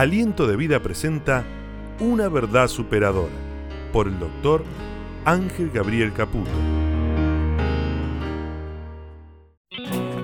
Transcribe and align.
Aliento 0.00 0.46
de 0.46 0.56
Vida 0.56 0.80
presenta 0.80 1.44
Una 1.98 2.30
verdad 2.30 2.68
superadora 2.68 3.34
por 3.92 4.06
el 4.08 4.18
doctor 4.18 4.64
Ángel 5.26 5.68
Gabriel 5.68 6.14
Caputo. 6.14 6.50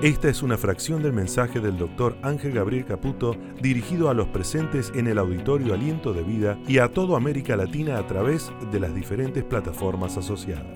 Esta 0.01 0.29
es 0.29 0.41
una 0.41 0.57
fracción 0.57 1.03
del 1.03 1.13
mensaje 1.13 1.59
del 1.59 1.77
doctor 1.77 2.17
Ángel 2.23 2.53
Gabriel 2.53 2.85
Caputo 2.85 3.37
dirigido 3.61 4.09
a 4.09 4.15
los 4.15 4.29
presentes 4.29 4.91
en 4.95 5.05
el 5.05 5.19
auditorio 5.19 5.75
Aliento 5.75 6.11
de 6.11 6.23
Vida 6.23 6.57
y 6.67 6.79
a 6.79 6.91
toda 6.91 7.15
América 7.15 7.55
Latina 7.55 7.99
a 7.99 8.07
través 8.07 8.51
de 8.71 8.79
las 8.79 8.95
diferentes 8.95 9.43
plataformas 9.43 10.17
asociadas. 10.17 10.75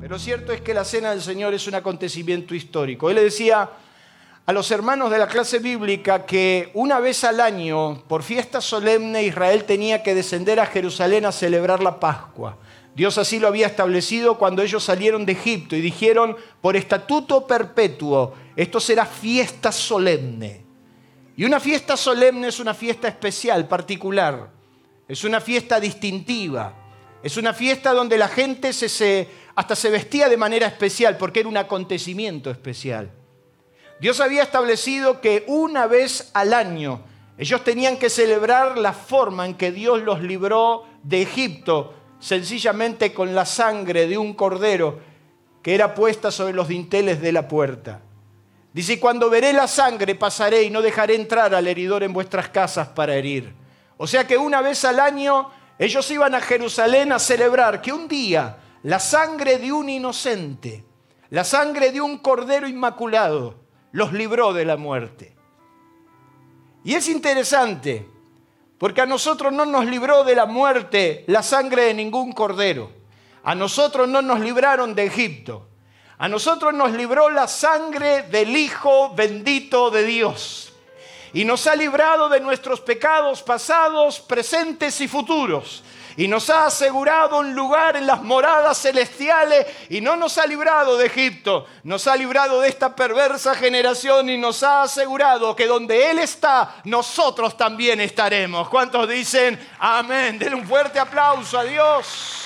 Pero 0.00 0.20
cierto 0.20 0.52
es 0.52 0.60
que 0.60 0.72
la 0.72 0.84
cena 0.84 1.10
del 1.10 1.20
Señor 1.20 1.52
es 1.52 1.66
un 1.66 1.74
acontecimiento 1.74 2.54
histórico. 2.54 3.10
Él 3.10 3.16
le 3.16 3.24
decía 3.24 3.68
a 4.46 4.52
los 4.52 4.70
hermanos 4.70 5.10
de 5.10 5.18
la 5.18 5.26
clase 5.26 5.58
bíblica 5.58 6.24
que 6.24 6.70
una 6.72 7.00
vez 7.00 7.24
al 7.24 7.40
año, 7.40 8.04
por 8.06 8.22
fiesta 8.22 8.60
solemne, 8.60 9.24
Israel 9.24 9.64
tenía 9.64 10.04
que 10.04 10.14
descender 10.14 10.60
a 10.60 10.66
Jerusalén 10.66 11.26
a 11.26 11.32
celebrar 11.32 11.82
la 11.82 11.98
Pascua. 11.98 12.56
Dios 12.94 13.18
así 13.18 13.40
lo 13.40 13.48
había 13.48 13.66
establecido 13.66 14.38
cuando 14.38 14.62
ellos 14.62 14.84
salieron 14.84 15.26
de 15.26 15.32
Egipto 15.32 15.74
y 15.74 15.80
dijeron, 15.80 16.36
por 16.60 16.76
estatuto 16.76 17.44
perpetuo, 17.44 18.34
esto 18.54 18.78
será 18.78 19.04
fiesta 19.04 19.72
solemne. 19.72 20.64
Y 21.36 21.44
una 21.44 21.58
fiesta 21.58 21.96
solemne 21.96 22.46
es 22.46 22.60
una 22.60 22.72
fiesta 22.72 23.08
especial, 23.08 23.66
particular. 23.66 24.50
Es 25.08 25.24
una 25.24 25.40
fiesta 25.40 25.80
distintiva. 25.80 26.72
Es 27.20 27.36
una 27.36 27.52
fiesta 27.52 27.92
donde 27.92 28.16
la 28.16 28.28
gente 28.28 28.72
se, 28.72 29.28
hasta 29.56 29.74
se 29.74 29.90
vestía 29.90 30.28
de 30.28 30.36
manera 30.36 30.68
especial 30.68 31.16
porque 31.16 31.40
era 31.40 31.48
un 31.48 31.56
acontecimiento 31.56 32.48
especial. 32.48 33.10
Dios 34.00 34.20
había 34.20 34.42
establecido 34.42 35.20
que 35.20 35.44
una 35.46 35.86
vez 35.86 36.30
al 36.34 36.52
año 36.52 37.00
ellos 37.38 37.64
tenían 37.64 37.98
que 37.98 38.10
celebrar 38.10 38.78
la 38.78 38.92
forma 38.92 39.46
en 39.46 39.54
que 39.54 39.72
Dios 39.72 40.02
los 40.02 40.22
libró 40.22 40.84
de 41.02 41.22
Egipto, 41.22 41.94
sencillamente 42.18 43.12
con 43.12 43.34
la 43.34 43.44
sangre 43.44 44.06
de 44.06 44.16
un 44.16 44.34
cordero 44.34 45.00
que 45.62 45.74
era 45.74 45.94
puesta 45.94 46.30
sobre 46.30 46.54
los 46.54 46.68
dinteles 46.68 47.20
de 47.20 47.32
la 47.32 47.48
puerta. 47.48 48.00
Dice, 48.72 49.00
cuando 49.00 49.30
veré 49.30 49.52
la 49.52 49.66
sangre 49.66 50.14
pasaré 50.14 50.62
y 50.62 50.70
no 50.70 50.82
dejaré 50.82 51.14
entrar 51.14 51.54
al 51.54 51.66
heridor 51.66 52.02
en 52.02 52.12
vuestras 52.12 52.50
casas 52.50 52.88
para 52.88 53.14
herir. 53.14 53.54
O 53.96 54.06
sea 54.06 54.26
que 54.26 54.36
una 54.36 54.60
vez 54.60 54.84
al 54.84 55.00
año 55.00 55.50
ellos 55.78 56.10
iban 56.10 56.34
a 56.34 56.40
Jerusalén 56.40 57.12
a 57.12 57.18
celebrar 57.18 57.80
que 57.80 57.92
un 57.92 58.08
día 58.08 58.58
la 58.82 58.98
sangre 58.98 59.58
de 59.58 59.72
un 59.72 59.88
inocente, 59.88 60.84
la 61.30 61.44
sangre 61.44 61.90
de 61.92 62.00
un 62.00 62.18
cordero 62.18 62.68
inmaculado, 62.68 63.65
los 63.96 64.12
libró 64.12 64.52
de 64.52 64.66
la 64.66 64.76
muerte. 64.76 65.34
Y 66.84 66.94
es 66.94 67.08
interesante, 67.08 68.06
porque 68.76 69.00
a 69.00 69.06
nosotros 69.06 69.54
no 69.54 69.64
nos 69.64 69.86
libró 69.86 70.22
de 70.22 70.34
la 70.34 70.44
muerte 70.44 71.24
la 71.28 71.42
sangre 71.42 71.84
de 71.84 71.94
ningún 71.94 72.32
cordero. 72.32 72.92
A 73.42 73.54
nosotros 73.54 74.06
no 74.06 74.20
nos 74.20 74.40
libraron 74.40 74.94
de 74.94 75.06
Egipto. 75.06 75.68
A 76.18 76.28
nosotros 76.28 76.74
nos 76.74 76.92
libró 76.92 77.30
la 77.30 77.48
sangre 77.48 78.24
del 78.24 78.54
Hijo 78.54 79.14
bendito 79.14 79.90
de 79.90 80.04
Dios. 80.04 80.74
Y 81.32 81.46
nos 81.46 81.66
ha 81.66 81.74
librado 81.74 82.28
de 82.28 82.40
nuestros 82.40 82.82
pecados 82.82 83.42
pasados, 83.42 84.20
presentes 84.20 85.00
y 85.00 85.08
futuros 85.08 85.82
y 86.16 86.28
nos 86.28 86.48
ha 86.48 86.66
asegurado 86.66 87.38
un 87.38 87.54
lugar 87.54 87.96
en 87.96 88.06
las 88.06 88.22
moradas 88.22 88.80
celestiales 88.80 89.66
y 89.90 90.00
no 90.00 90.16
nos 90.16 90.38
ha 90.38 90.46
librado 90.46 90.96
de 90.96 91.06
Egipto, 91.06 91.66
nos 91.82 92.06
ha 92.06 92.16
librado 92.16 92.60
de 92.60 92.68
esta 92.68 92.96
perversa 92.96 93.54
generación 93.54 94.30
y 94.30 94.38
nos 94.38 94.62
ha 94.62 94.82
asegurado 94.82 95.54
que 95.54 95.66
donde 95.66 96.10
Él 96.10 96.18
está, 96.18 96.76
nosotros 96.84 97.56
también 97.56 98.00
estaremos. 98.00 98.68
¿Cuántos 98.68 99.08
dicen 99.08 99.58
amén? 99.78 100.38
Denle 100.38 100.56
un 100.56 100.66
fuerte 100.66 100.98
aplauso 100.98 101.58
a 101.58 101.64
Dios. 101.64 102.42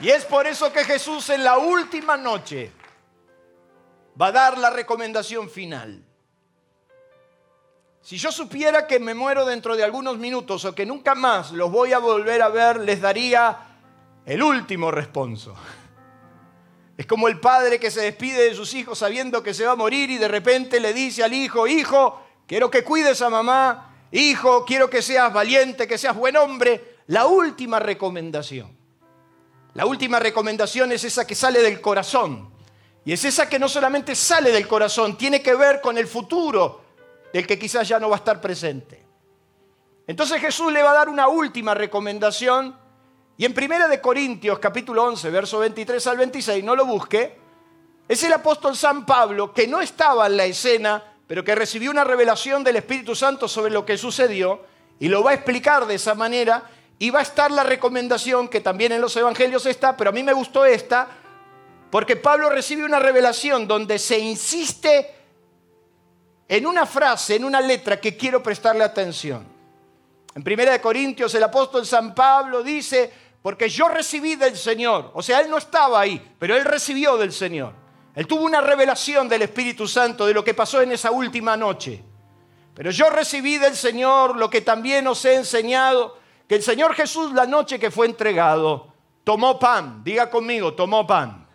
Y 0.00 0.08
es 0.08 0.24
por 0.24 0.46
eso 0.46 0.72
que 0.72 0.84
Jesús 0.84 1.28
en 1.30 1.44
la 1.44 1.58
última 1.58 2.16
noche 2.16 2.72
va 4.20 4.28
a 4.28 4.32
dar 4.32 4.56
la 4.56 4.70
recomendación 4.70 5.50
final. 5.50 6.07
Si 8.08 8.16
yo 8.16 8.32
supiera 8.32 8.86
que 8.86 8.98
me 8.98 9.12
muero 9.12 9.44
dentro 9.44 9.76
de 9.76 9.84
algunos 9.84 10.16
minutos 10.16 10.64
o 10.64 10.74
que 10.74 10.86
nunca 10.86 11.14
más 11.14 11.52
los 11.52 11.70
voy 11.70 11.92
a 11.92 11.98
volver 11.98 12.40
a 12.40 12.48
ver, 12.48 12.80
les 12.80 13.02
daría 13.02 13.58
el 14.24 14.42
último 14.42 14.90
responso. 14.90 15.54
Es 16.96 17.04
como 17.04 17.28
el 17.28 17.38
padre 17.38 17.78
que 17.78 17.90
se 17.90 18.00
despide 18.00 18.48
de 18.48 18.54
sus 18.54 18.72
hijos 18.72 18.98
sabiendo 18.98 19.42
que 19.42 19.52
se 19.52 19.66
va 19.66 19.72
a 19.72 19.76
morir 19.76 20.08
y 20.08 20.16
de 20.16 20.26
repente 20.26 20.80
le 20.80 20.94
dice 20.94 21.22
al 21.22 21.34
hijo, 21.34 21.66
hijo, 21.66 22.24
quiero 22.46 22.70
que 22.70 22.82
cuides 22.82 23.20
a 23.20 23.28
mamá, 23.28 23.94
hijo, 24.10 24.64
quiero 24.64 24.88
que 24.88 25.02
seas 25.02 25.30
valiente, 25.30 25.86
que 25.86 25.98
seas 25.98 26.16
buen 26.16 26.38
hombre. 26.38 27.00
La 27.08 27.26
última 27.26 27.78
recomendación. 27.78 28.74
La 29.74 29.84
última 29.84 30.18
recomendación 30.18 30.92
es 30.92 31.04
esa 31.04 31.26
que 31.26 31.34
sale 31.34 31.60
del 31.60 31.82
corazón. 31.82 32.54
Y 33.04 33.12
es 33.12 33.22
esa 33.26 33.50
que 33.50 33.58
no 33.58 33.68
solamente 33.68 34.14
sale 34.14 34.50
del 34.50 34.66
corazón, 34.66 35.18
tiene 35.18 35.42
que 35.42 35.54
ver 35.54 35.82
con 35.82 35.98
el 35.98 36.06
futuro, 36.06 36.87
del 37.32 37.46
que 37.46 37.58
quizás 37.58 37.86
ya 37.88 37.98
no 37.98 38.08
va 38.08 38.16
a 38.16 38.18
estar 38.18 38.40
presente. 38.40 39.04
Entonces 40.06 40.40
Jesús 40.40 40.72
le 40.72 40.82
va 40.82 40.92
a 40.92 40.94
dar 40.94 41.08
una 41.08 41.28
última 41.28 41.74
recomendación 41.74 42.74
y 43.36 43.44
en 43.44 43.54
1 43.56 43.88
de 43.88 44.00
Corintios 44.00 44.58
capítulo 44.58 45.04
11, 45.04 45.30
verso 45.30 45.58
23 45.58 46.06
al 46.06 46.16
26, 46.16 46.64
no 46.64 46.74
lo 46.74 46.86
busque, 46.86 47.38
es 48.08 48.22
el 48.24 48.32
apóstol 48.32 48.74
San 48.74 49.04
Pablo 49.04 49.52
que 49.52 49.68
no 49.68 49.80
estaba 49.80 50.26
en 50.26 50.36
la 50.36 50.46
escena, 50.46 51.02
pero 51.26 51.44
que 51.44 51.54
recibió 51.54 51.90
una 51.90 52.04
revelación 52.04 52.64
del 52.64 52.76
Espíritu 52.76 53.14
Santo 53.14 53.46
sobre 53.46 53.70
lo 53.70 53.84
que 53.84 53.98
sucedió 53.98 54.62
y 54.98 55.08
lo 55.08 55.22
va 55.22 55.32
a 55.32 55.34
explicar 55.34 55.86
de 55.86 55.96
esa 55.96 56.14
manera 56.14 56.64
y 56.98 57.10
va 57.10 57.20
a 57.20 57.22
estar 57.22 57.50
la 57.50 57.62
recomendación 57.62 58.48
que 58.48 58.60
también 58.60 58.92
en 58.92 59.00
los 59.00 59.14
evangelios 59.16 59.66
está, 59.66 59.96
pero 59.96 60.10
a 60.10 60.12
mí 60.12 60.22
me 60.22 60.32
gustó 60.32 60.64
esta, 60.64 61.06
porque 61.90 62.16
Pablo 62.16 62.50
recibe 62.50 62.84
una 62.84 62.98
revelación 62.98 63.68
donde 63.68 63.98
se 63.98 64.18
insiste 64.18 65.17
en 66.48 66.66
una 66.66 66.86
frase, 66.86 67.36
en 67.36 67.44
una 67.44 67.60
letra 67.60 68.00
que 68.00 68.16
quiero 68.16 68.42
prestarle 68.42 68.82
atención. 68.82 69.46
En 70.34 70.42
1 70.42 70.80
Corintios 70.80 71.34
el 71.34 71.42
apóstol 71.42 71.84
San 71.84 72.14
Pablo 72.14 72.62
dice, 72.62 73.12
porque 73.42 73.68
yo 73.68 73.88
recibí 73.88 74.34
del 74.34 74.56
Señor, 74.56 75.10
o 75.14 75.22
sea, 75.22 75.40
él 75.40 75.50
no 75.50 75.58
estaba 75.58 76.00
ahí, 76.00 76.34
pero 76.38 76.56
él 76.56 76.64
recibió 76.64 77.18
del 77.18 77.32
Señor. 77.32 77.74
Él 78.14 78.26
tuvo 78.26 78.44
una 78.44 78.60
revelación 78.60 79.28
del 79.28 79.42
Espíritu 79.42 79.86
Santo 79.86 80.26
de 80.26 80.34
lo 80.34 80.42
que 80.42 80.54
pasó 80.54 80.80
en 80.80 80.90
esa 80.90 81.10
última 81.10 81.56
noche. 81.56 82.02
Pero 82.74 82.90
yo 82.90 83.10
recibí 83.10 83.58
del 83.58 83.76
Señor 83.76 84.36
lo 84.36 84.48
que 84.48 84.62
también 84.62 85.06
os 85.06 85.24
he 85.24 85.34
enseñado, 85.34 86.18
que 86.48 86.56
el 86.56 86.62
Señor 86.62 86.94
Jesús 86.94 87.32
la 87.32 87.46
noche 87.46 87.78
que 87.78 87.90
fue 87.90 88.06
entregado, 88.06 88.92
tomó 89.22 89.58
pan, 89.58 90.02
diga 90.02 90.30
conmigo, 90.30 90.74
tomó 90.74 91.06
pan. 91.06 91.46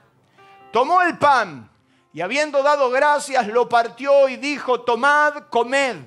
Tomó 0.71 1.01
el 1.01 1.17
pan 1.17 1.69
y 2.13 2.21
habiendo 2.21 2.61
dado 2.61 2.91
gracias, 2.91 3.47
lo 3.47 3.67
partió 3.67 4.29
y 4.29 4.37
dijo, 4.37 4.81
tomad, 4.81 5.49
comed. 5.49 5.97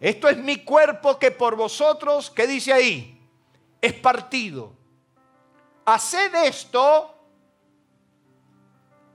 Esto 0.00 0.28
es 0.30 0.38
mi 0.38 0.64
cuerpo 0.64 1.18
que 1.18 1.30
por 1.30 1.56
vosotros, 1.56 2.30
¿qué 2.30 2.46
dice 2.46 2.72
ahí? 2.72 3.20
Es 3.80 3.92
partido. 3.92 4.72
Haced 5.84 6.34
esto. 6.46 7.14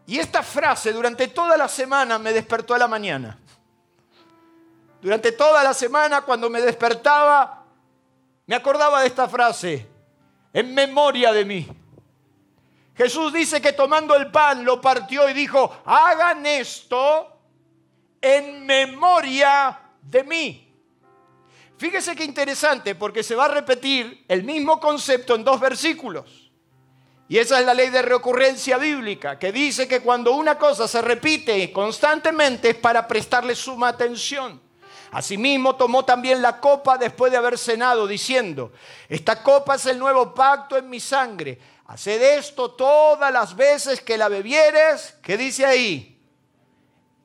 Y 0.06 0.20
esta 0.20 0.44
frase 0.44 0.94
durante 0.94 1.28
toda 1.28 1.58
la 1.58 1.68
semana 1.68 2.20
me 2.20 2.32
despertó 2.32 2.76
a 2.76 2.78
la 2.78 2.88
mañana. 2.88 3.40
Durante 5.02 5.32
toda 5.32 5.64
la 5.64 5.74
semana 5.74 6.22
cuando 6.22 6.52
me 6.52 6.62
despertaba, 6.62 7.66
me 8.46 8.56
acordaba 8.56 9.02
de 9.02 9.08
esta 9.08 9.28
frase, 9.28 9.88
en 10.54 10.74
memoria 10.74 11.34
de 11.34 11.46
mí. 11.46 11.68
Jesús 12.98 13.32
dice 13.32 13.62
que 13.62 13.74
tomando 13.74 14.16
el 14.16 14.32
pan 14.32 14.66
lo 14.66 14.82
partió 14.82 15.30
y 15.30 15.34
dijo, 15.34 15.82
hagan 15.86 16.46
esto 16.48 17.32
en 18.20 18.66
memoria 18.66 19.80
de 20.02 20.24
mí. 20.24 20.64
Fíjese 21.78 22.16
qué 22.16 22.24
interesante 22.24 22.96
porque 22.96 23.22
se 23.22 23.36
va 23.36 23.46
a 23.46 23.50
repetir 23.50 24.26
el 24.28 24.44
mismo 24.44 24.80
concepto 24.80 25.36
en 25.36 25.44
dos 25.44 25.60
versículos. 25.60 26.52
Y 27.30 27.38
esa 27.38 27.60
es 27.60 27.66
la 27.68 27.76
ley 27.76 27.90
de 27.90 28.02
recurrencia 28.02 28.78
bíblica, 28.78 29.38
que 29.38 29.52
dice 29.52 29.88
que 29.88 30.00
cuando 30.00 30.32
una 30.32 30.58
cosa 30.58 30.88
se 30.88 31.02
repite 31.02 31.72
constantemente 31.72 32.70
es 32.70 32.76
para 32.78 33.08
prestarle 33.08 33.54
suma 33.54 33.90
atención. 33.90 34.60
Asimismo 35.12 35.76
tomó 35.76 36.04
también 36.04 36.42
la 36.42 36.60
copa 36.60 36.98
después 36.98 37.32
de 37.32 37.38
haber 37.38 37.58
cenado, 37.58 38.08
diciendo, 38.08 38.72
esta 39.08 39.44
copa 39.44 39.76
es 39.76 39.86
el 39.86 40.00
nuevo 40.00 40.34
pacto 40.34 40.78
en 40.78 40.90
mi 40.90 41.00
sangre 41.00 41.60
Haced 41.88 42.22
esto 42.22 42.72
todas 42.72 43.32
las 43.32 43.56
veces 43.56 44.02
que 44.02 44.18
la 44.18 44.28
bebieres, 44.28 45.16
¿qué 45.22 45.38
dice 45.38 45.66
ahí? 45.66 46.22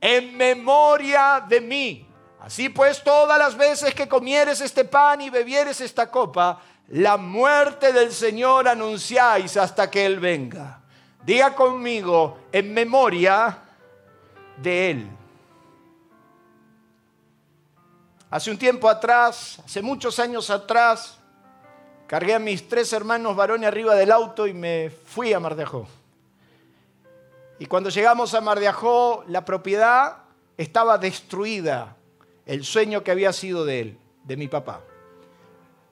En 0.00 0.36
memoria 0.36 1.44
de 1.46 1.60
mí. 1.60 2.08
Así 2.40 2.68
pues, 2.68 3.02
todas 3.02 3.38
las 3.38 3.56
veces 3.56 3.94
que 3.94 4.08
comieres 4.08 4.60
este 4.60 4.84
pan 4.84 5.20
y 5.20 5.30
bebieres 5.30 5.80
esta 5.80 6.10
copa, 6.10 6.60
la 6.88 7.16
muerte 7.16 7.92
del 7.92 8.12
Señor 8.12 8.68
anunciáis 8.68 9.56
hasta 9.56 9.90
que 9.90 10.06
Él 10.06 10.20
venga. 10.20 10.80
Diga 11.24 11.54
conmigo, 11.54 12.38
en 12.52 12.72
memoria 12.72 13.58
de 14.56 14.90
Él. 14.90 15.10
Hace 18.30 18.50
un 18.50 18.58
tiempo 18.58 18.88
atrás, 18.88 19.60
hace 19.64 19.82
muchos 19.82 20.18
años 20.18 20.50
atrás, 20.50 21.18
cargué 22.12 22.34
a 22.34 22.38
mis 22.38 22.68
tres 22.68 22.92
hermanos 22.92 23.34
varones 23.34 23.66
arriba 23.66 23.94
del 23.94 24.12
auto 24.12 24.46
y 24.46 24.52
me 24.52 24.90
fui 24.90 25.32
a 25.32 25.40
Mar. 25.40 25.56
Y 27.58 27.64
cuando 27.64 27.88
llegamos 27.88 28.34
a 28.34 28.42
Mar 28.42 28.60
la 29.28 29.44
propiedad 29.46 30.18
estaba 30.58 30.98
destruida, 30.98 31.96
el 32.44 32.64
sueño 32.64 33.02
que 33.02 33.12
había 33.12 33.32
sido 33.32 33.64
de 33.64 33.80
él, 33.80 33.98
de 34.24 34.36
mi 34.36 34.46
papá. 34.46 34.82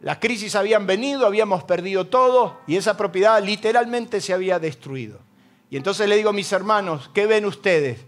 Las 0.00 0.18
crisis 0.18 0.54
habían 0.56 0.86
venido, 0.86 1.24
habíamos 1.24 1.64
perdido 1.64 2.08
todo 2.08 2.58
y 2.66 2.76
esa 2.76 2.98
propiedad 2.98 3.42
literalmente 3.42 4.20
se 4.20 4.34
había 4.34 4.58
destruido. 4.58 5.20
Y 5.70 5.78
entonces 5.78 6.06
le 6.06 6.16
digo 6.16 6.28
a 6.28 6.34
mis 6.34 6.52
hermanos, 6.52 7.10
¿qué 7.14 7.24
ven 7.24 7.46
ustedes? 7.46 7.98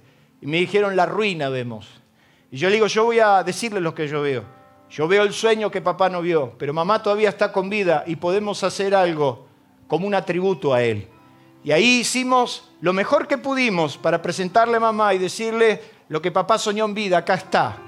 Y 0.43 0.47
me 0.47 0.59
dijeron, 0.59 0.97
la 0.97 1.07
ruina 1.07 1.49
vemos. 1.49 1.89
Y 2.51 2.59
yo 2.59 2.69
le 2.69 2.75
digo, 2.75 2.89
yo 2.89 3.05
voy 3.07 3.21
a 3.21 3.43
decirles 3.43 3.83
lo 3.83 3.95
que 3.95 4.07
yo 4.07 4.21
veo. 4.21 4.45
Yo 4.93 5.09
veo 5.09 5.23
el 5.23 5.33
sueño 5.33 5.71
que 5.71 5.81
papá 5.81 6.11
no 6.11 6.21
vio, 6.21 6.53
pero 6.59 6.75
mamá 6.75 7.03
todavía 7.03 7.31
está 7.31 7.51
con 7.51 7.71
vida 7.71 8.05
y 8.07 8.17
podemos 8.17 8.63
hacer 8.63 8.95
algo 8.95 9.47
como 9.89 10.07
un 10.07 10.15
atributo 10.15 10.75
a 10.75 10.83
él. 10.83 11.09
Y 11.65 11.73
ahí 11.73 12.01
hicimos 12.01 12.71
lo 12.83 12.93
mejor 12.93 13.27
que 13.27 13.39
pudimos 13.39 13.97
para 13.97 14.21
presentarle 14.21 14.77
a 14.77 14.81
mamá 14.81 15.15
y 15.15 15.19
decirle 15.19 15.81
lo 16.11 16.21
que 16.21 16.31
papá 16.31 16.59
soñó 16.59 16.85
en 16.85 16.93
vida, 16.93 17.17
acá 17.17 17.35
está. 17.35 17.79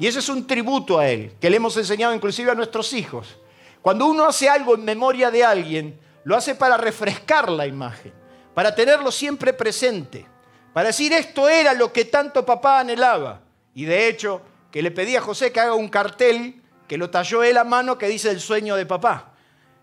Y 0.00 0.08
ese 0.08 0.18
es 0.18 0.28
un 0.28 0.48
tributo 0.48 0.98
a 0.98 1.08
él, 1.08 1.32
que 1.40 1.48
le 1.48 1.58
hemos 1.58 1.76
enseñado 1.76 2.12
inclusive 2.12 2.50
a 2.50 2.56
nuestros 2.56 2.92
hijos. 2.92 3.38
Cuando 3.80 4.06
uno 4.06 4.24
hace 4.24 4.48
algo 4.48 4.74
en 4.74 4.84
memoria 4.84 5.30
de 5.30 5.44
alguien, 5.44 6.00
lo 6.24 6.36
hace 6.36 6.56
para 6.56 6.76
refrescar 6.76 7.48
la 7.48 7.68
imagen, 7.68 8.12
para 8.52 8.74
tenerlo 8.74 9.12
siempre 9.12 9.52
presente, 9.52 10.26
para 10.72 10.88
decir 10.88 11.12
esto 11.12 11.48
era 11.48 11.72
lo 11.72 11.92
que 11.92 12.06
tanto 12.06 12.44
papá 12.44 12.80
anhelaba. 12.80 13.42
Y 13.74 13.84
de 13.84 14.08
hecho, 14.08 14.42
que 14.70 14.82
le 14.82 14.90
pedí 14.90 15.16
a 15.16 15.20
José 15.20 15.52
que 15.52 15.60
haga 15.60 15.74
un 15.74 15.88
cartel 15.88 16.62
que 16.86 16.98
lo 16.98 17.10
talló 17.10 17.42
él 17.42 17.56
a 17.58 17.64
mano 17.64 17.98
que 17.98 18.08
dice 18.08 18.30
el 18.30 18.40
sueño 18.40 18.76
de 18.76 18.86
papá. 18.86 19.32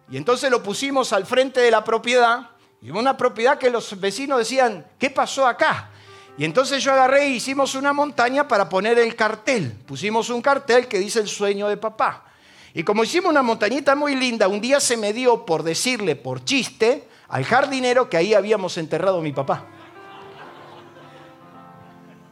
Y 0.10 0.18
entonces 0.18 0.52
lo 0.52 0.62
pusimos 0.62 1.14
al 1.14 1.26
frente 1.26 1.60
de 1.60 1.72
la 1.72 1.84
propiedad, 1.84 2.50
y 2.82 2.92
una 2.92 3.18
propiedad 3.18 3.58
que 3.58 3.70
los 3.70 4.00
vecinos 4.00 4.38
decían, 4.38 4.86
¿qué 5.00 5.10
pasó 5.10 5.48
acá? 5.48 5.90
Y 6.38 6.46
entonces 6.46 6.84
yo 6.84 6.92
agarré 6.92 7.30
y 7.30 7.36
hicimos 7.36 7.74
una 7.76 7.94
montaña 7.94 8.48
para 8.48 8.68
poner 8.70 9.00
el 9.00 9.16
cartel. 9.16 9.72
Pusimos 9.88 10.30
un 10.30 10.42
cartel 10.42 10.88
que 10.88 11.00
dice 11.00 11.20
el 11.20 11.28
sueño 11.28 11.68
de 11.68 11.78
papá. 11.78 12.26
Y 12.74 12.84
como 12.84 13.04
hicimos 13.04 13.32
una 13.32 13.42
montañita 13.42 13.96
muy 13.96 14.16
linda, 14.16 14.48
un 14.48 14.60
día 14.60 14.80
se 14.80 14.98
me 14.98 15.14
dio 15.14 15.46
por 15.46 15.64
decirle, 15.64 16.16
por 16.16 16.44
chiste, 16.44 17.08
al 17.30 17.46
jardinero 17.46 18.10
que 18.10 18.18
ahí 18.18 18.34
habíamos 18.34 18.78
enterrado 18.78 19.20
a 19.20 19.22
mi 19.22 19.32
papá. 19.32 19.66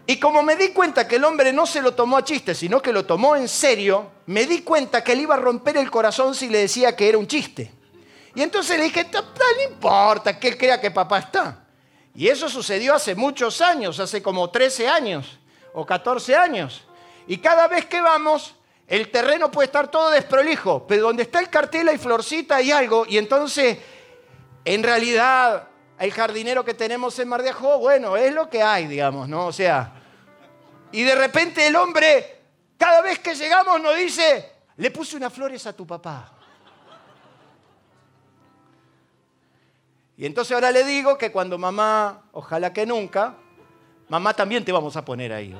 Y 0.06 0.20
como 0.20 0.44
me 0.44 0.56
di 0.56 0.70
cuenta 0.70 1.08
que 1.08 1.16
el 1.16 1.24
hombre 1.24 1.54
no 1.54 1.66
se 1.66 1.82
lo 1.82 1.94
tomó 1.94 2.18
a 2.18 2.24
chiste, 2.24 2.54
sino 2.54 2.82
que 2.82 2.92
lo 2.92 3.06
tomó 3.06 3.36
en 3.36 3.48
serio, 3.48 4.12
me 4.26 4.46
di 4.46 4.62
cuenta 4.62 5.04
que 5.04 5.16
le 5.16 5.22
iba 5.22 5.36
a 5.36 5.38
romper 5.40 5.78
el 5.78 5.90
corazón 5.90 6.36
si 6.36 6.50
le 6.50 6.60
decía 6.60 6.96
que 6.96 7.08
era 7.08 7.18
un 7.18 7.28
chiste. 7.28 7.72
Y 8.36 8.42
entonces 8.42 8.78
le 8.78 8.86
dije, 8.86 9.08
no 9.14 9.72
importa 9.72 10.38
que 10.38 10.50
él 10.50 10.58
crea 10.58 10.82
que 10.82 10.92
papá 10.92 11.20
está. 11.20 11.66
Y 12.16 12.28
eso 12.28 12.50
sucedió 12.50 12.94
hace 12.94 13.16
muchos 13.16 13.62
años, 13.62 14.00
hace 14.00 14.22
como 14.22 14.50
13 14.50 14.88
años 14.88 15.40
o 15.74 15.86
14 15.86 16.36
años. 16.36 16.84
Y 17.28 17.38
cada 17.38 17.68
vez 17.68 17.86
que 17.86 18.02
vamos, 18.02 18.56
el 18.88 19.10
terreno 19.10 19.50
puede 19.50 19.68
estar 19.68 19.90
todo 19.90 20.10
desprolijo, 20.10 20.86
pero 20.86 21.04
donde 21.04 21.24
está 21.24 21.40
el 21.40 21.50
cartel 21.50 21.88
hay 21.88 21.98
florcita 21.98 22.62
y 22.62 22.72
algo, 22.72 23.06
y 23.08 23.18
entonces, 23.18 23.78
en 24.66 24.84
realidad, 24.84 25.70
el 26.04 26.12
jardinero 26.12 26.66
que 26.66 26.74
tenemos 26.74 27.18
en 27.20 27.30
Mar 27.30 27.42
de 27.42 27.52
Ajó, 27.52 27.80
bueno, 27.80 28.18
es 28.18 28.34
lo 28.34 28.50
que 28.50 28.62
hay, 28.62 28.88
digamos, 28.88 29.30
¿no? 29.30 29.48
O 29.48 29.54
sea, 29.54 29.94
y 30.92 31.02
de 31.02 31.16
repente 31.16 31.66
el 31.66 31.78
hombre, 31.78 32.42
cada 32.78 33.00
vez 33.00 33.20
que 33.20 33.34
llegamos, 33.34 33.80
nos 33.80 33.96
dice, 33.96 34.52
le 34.76 34.92
puse 34.92 35.16
unas 35.16 35.32
flores 35.32 35.66
a 35.66 35.72
tu 35.72 35.88
papá. 35.88 36.30
Y 40.18 40.26
entonces 40.26 40.54
ahora 40.54 40.72
le 40.72 40.84
digo 40.84 41.18
que 41.18 41.32
cuando 41.32 41.58
mamá, 41.58 42.24
ojalá 42.34 42.74
que 42.74 42.86
nunca, 42.86 43.38
mamá 44.10 44.34
también 44.34 44.66
te 44.66 44.74
vamos 44.74 44.98
a 44.98 45.06
poner 45.06 45.32
ahí. 45.32 45.56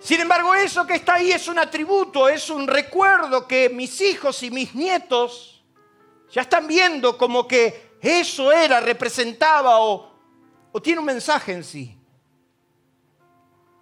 Sin 0.00 0.20
embargo, 0.20 0.54
eso 0.54 0.86
que 0.86 0.96
está 0.96 1.14
ahí 1.14 1.32
es 1.32 1.48
un 1.48 1.58
atributo, 1.58 2.28
es 2.28 2.50
un 2.50 2.68
recuerdo 2.68 3.48
que 3.48 3.70
mis 3.70 3.98
hijos 4.02 4.42
y 4.42 4.50
mis 4.50 4.74
nietos 4.74 5.64
ya 6.30 6.42
están 6.42 6.66
viendo 6.66 7.16
como 7.16 7.48
que 7.48 7.87
eso 8.00 8.52
era, 8.52 8.80
representaba 8.80 9.80
o, 9.80 10.12
tiene 10.82 11.00
un 11.00 11.06
mensaje 11.06 11.52
en 11.52 11.64
sí. 11.64 11.98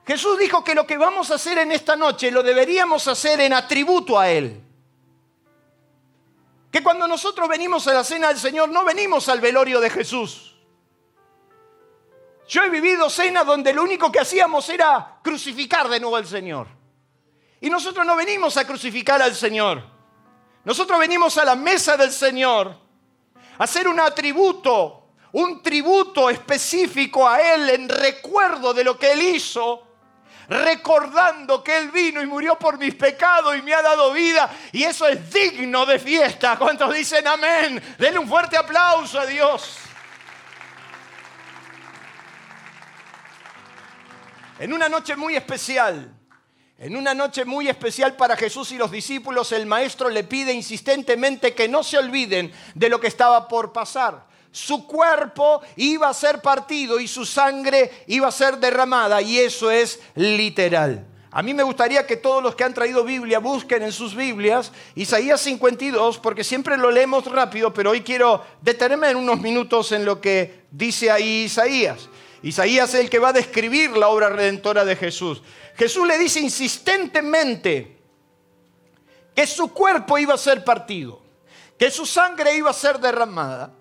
Jesús 0.07 0.39
dijo 0.39 0.65
que 0.65 0.75
lo 0.75 0.87
que 0.87 0.97
vamos 0.97 1.31
a 1.31 1.35
hacer 1.35 1.59
en 1.59 1.73
esta 1.73 1.97
noche 1.97 2.31
lo 2.31 2.43
deberíamos 2.43 3.07
hacer 3.09 3.41
en 3.41 3.53
atributo 3.53 4.19
a 4.19 4.31
Él. 4.31 4.63
Que 6.71 6.83
cuando 6.83 7.07
nosotros 7.07 7.49
venimos 7.49 7.87
a 7.89 7.95
la 7.95 8.05
cena 8.05 8.29
del 8.29 8.39
Señor 8.39 8.69
no 8.71 8.85
venimos 8.85 9.29
al 9.29 9.41
velorio 9.41 9.81
de 9.81 9.91
Jesús. 9.91 10.55
Yo 12.49 12.63
he 12.63 12.71
vivido 12.71 13.11
cenas 13.11 13.45
donde 13.45 13.75
lo 13.75 13.83
único 13.83 14.11
que 14.13 14.21
hacíamos 14.21 14.69
era 14.69 15.19
crucificar 15.23 15.89
de 15.89 16.01
nuevo 16.01 16.17
al 16.17 16.27
Señor. 16.27 16.69
Y 17.61 17.69
nosotros 17.69 18.07
no 18.07 18.17
venimos 18.17 18.57
a 18.57 18.67
crucificar 18.67 19.21
al 19.21 19.35
Señor. 19.35 19.83
Nosotros 20.65 20.99
venimos 20.99 21.37
a 21.37 21.45
la 21.45 21.57
mesa 21.57 21.97
del 21.97 22.13
Señor 22.13 22.86
hacer 23.59 23.89
un 23.89 24.01
atributo, 24.01 25.09
un 25.33 25.63
tributo 25.63 26.31
específico 26.31 27.29
a 27.29 27.41
Él 27.41 27.71
en 27.71 27.89
recuerdo 27.89 28.73
de 28.73 28.85
lo 28.85 28.99
que 28.99 29.13
Él 29.13 29.23
hizo, 29.23 29.83
recordando 30.49 31.63
que 31.63 31.77
Él 31.77 31.91
vino 31.91 32.23
y 32.23 32.27
murió 32.27 32.59
por 32.59 32.79
mis 32.79 32.95
pecados 32.95 33.57
y 33.57 33.63
me 33.63 33.75
ha 33.75 33.83
dado 33.83 34.13
vida. 34.13 34.51
Y 34.73 34.85
eso 34.85 35.07
es 35.07 35.33
digno 35.33 35.85
de 35.85 35.99
fiesta. 35.99 36.57
¿Cuántos 36.57 36.95
dicen 36.95 37.27
amén? 37.27 37.83
Denle 37.99 38.19
un 38.19 38.29
fuerte 38.29 38.57
aplauso 38.57 39.19
a 39.21 39.27
Dios. 39.27 39.79
En 44.59 44.73
una 44.73 44.89
noche 44.89 45.17
muy 45.17 45.37
especial, 45.37 46.16
en 46.79 46.95
una 46.95 47.15
noche 47.15 47.47
muy 47.47 47.69
especial 47.69 48.17
para 48.17 48.37
Jesús 48.37 48.71
y 48.73 48.77
los 48.77 48.91
discípulos, 48.91 49.53
el 49.53 49.65
maestro 49.65 50.11
le 50.11 50.25
pide 50.25 50.53
insistentemente 50.53 51.55
que 51.55 51.69
no 51.69 51.83
se 51.83 51.97
olviden 51.97 52.53
de 52.75 52.89
lo 52.91 53.01
que 53.01 53.07
estaba 53.07 53.49
por 53.49 53.73
pasar. 53.73 54.27
Su 54.53 54.87
cuerpo 54.87 55.63
iba 55.77 56.09
a 56.09 56.15
ser 56.15 56.43
partido 56.43 57.01
y 57.01 57.09
su 57.09 57.25
sangre 57.25 58.05
iba 58.09 58.29
a 58.29 58.33
ser 58.33 58.59
derramada 58.59 59.23
y 59.23 59.39
eso 59.39 59.71
es 59.71 60.01
literal. 60.15 61.07
A 61.31 61.43
mí 61.43 61.55
me 61.55 61.63
gustaría 61.63 62.07
que 62.07 62.17
todos 62.17 62.43
los 62.43 62.55
que 62.55 62.65
han 62.65 62.73
traído 62.73 63.05
Biblia 63.05 63.39
busquen 63.39 63.83
en 63.83 63.93
sus 63.93 64.15
Biblias 64.15 64.73
Isaías 64.95 65.41
52, 65.43 66.19
porque 66.19 66.45
siempre 66.45 66.77
lo 66.77 66.91
leemos 66.91 67.25
rápido, 67.27 67.73
pero 67.75 67.91
hoy 67.91 68.03
quiero 68.03 68.43
detenerme 68.63 69.11
en 69.11 69.17
unos 69.17 69.41
minutos 69.41 69.93
en 69.93 70.05
lo 70.05 70.21
que 70.21 70.65
dice 70.71 71.11
ahí 71.11 71.45
Isaías. 71.45 72.09
Isaías 72.47 72.95
es 72.95 73.01
el 73.01 73.11
que 73.11 73.19
va 73.19 73.31
a 73.31 73.33
describir 73.33 73.97
la 73.97 74.07
obra 74.07 74.29
redentora 74.29 74.85
de 74.85 74.95
Jesús. 74.95 75.43
Jesús 75.75 76.07
le 76.07 76.17
dice 76.17 76.39
insistentemente 76.39 77.99
que 79.35 79.49
su 79.49 79.73
cuerpo 79.73 80.17
iba 80.17 80.35
a 80.35 80.39
ser 80.39 80.65
partido, 80.65 81.21
que 81.77 81.91
su 81.91 82.07
sangre 82.07 82.55
iba 82.55 82.71
a 82.71 82.73
ser 82.73 83.01
derramada 83.01 83.73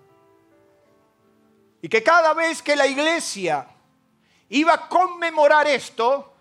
y 1.80 1.88
que 1.88 2.02
cada 2.02 2.34
vez 2.34 2.60
que 2.60 2.74
la 2.74 2.88
iglesia 2.88 3.68
iba 4.48 4.74
a 4.74 4.88
conmemorar 4.88 5.68
esto, 5.68 6.34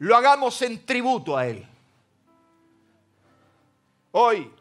lo 0.00 0.16
hagamos 0.18 0.60
en 0.60 0.84
tributo 0.84 1.34
a 1.34 1.46
Él. 1.46 1.66
Hoy, 4.12 4.52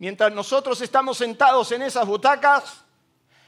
mientras 0.00 0.32
nosotros 0.32 0.80
estamos 0.80 1.16
sentados 1.16 1.70
en 1.70 1.82
esas 1.82 2.04
butacas, 2.04 2.82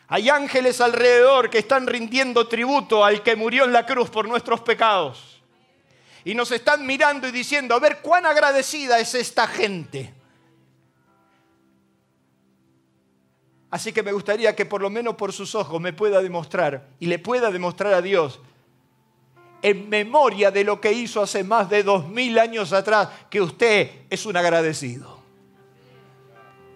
hay 0.08 0.28
ángeles 0.28 0.80
alrededor 0.80 1.48
que 1.48 1.58
están 1.58 1.86
rindiendo 1.86 2.46
tributo 2.46 3.04
al 3.04 3.22
que 3.22 3.36
murió 3.36 3.64
en 3.64 3.72
la 3.72 3.86
cruz 3.86 4.10
por 4.10 4.28
nuestros 4.28 4.60
pecados. 4.60 5.42
Y 6.24 6.34
nos 6.34 6.50
están 6.52 6.86
mirando 6.86 7.28
y 7.28 7.32
diciendo, 7.32 7.74
a 7.74 7.78
ver 7.78 8.00
cuán 8.00 8.26
agradecida 8.26 8.98
es 8.98 9.14
esta 9.14 9.46
gente. 9.46 10.12
Así 13.70 13.92
que 13.92 14.02
me 14.02 14.12
gustaría 14.12 14.54
que 14.54 14.66
por 14.66 14.80
lo 14.80 14.88
menos 14.88 15.16
por 15.16 15.32
sus 15.32 15.54
ojos 15.54 15.80
me 15.80 15.92
pueda 15.92 16.22
demostrar 16.22 16.86
y 17.00 17.06
le 17.06 17.18
pueda 17.18 17.50
demostrar 17.50 17.92
a 17.92 18.00
Dios 18.00 18.40
en 19.62 19.88
memoria 19.88 20.50
de 20.50 20.62
lo 20.62 20.80
que 20.80 20.92
hizo 20.92 21.22
hace 21.22 21.42
más 21.42 21.70
de 21.70 21.82
dos 21.82 22.06
mil 22.06 22.38
años 22.38 22.72
atrás, 22.72 23.08
que 23.30 23.40
usted 23.40 23.90
es 24.10 24.26
un 24.26 24.36
agradecido. 24.36 25.18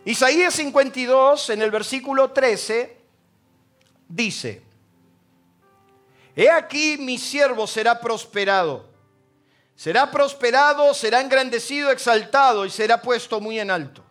Isaías 0.07 0.55
52, 0.55 1.51
en 1.51 1.61
el 1.61 1.71
versículo 1.71 2.31
13, 2.31 2.98
dice, 4.09 4.63
He 6.35 6.49
aquí 6.51 6.97
mi 6.99 7.19
siervo 7.19 7.67
será 7.67 8.01
prosperado. 8.01 8.89
Será 9.75 10.11
prosperado, 10.11 10.93
será 10.95 11.21
engrandecido, 11.21 11.91
exaltado 11.91 12.65
y 12.65 12.71
será 12.71 13.01
puesto 13.03 13.41
muy 13.41 13.59
en 13.61 13.71
alto. 13.71 14.05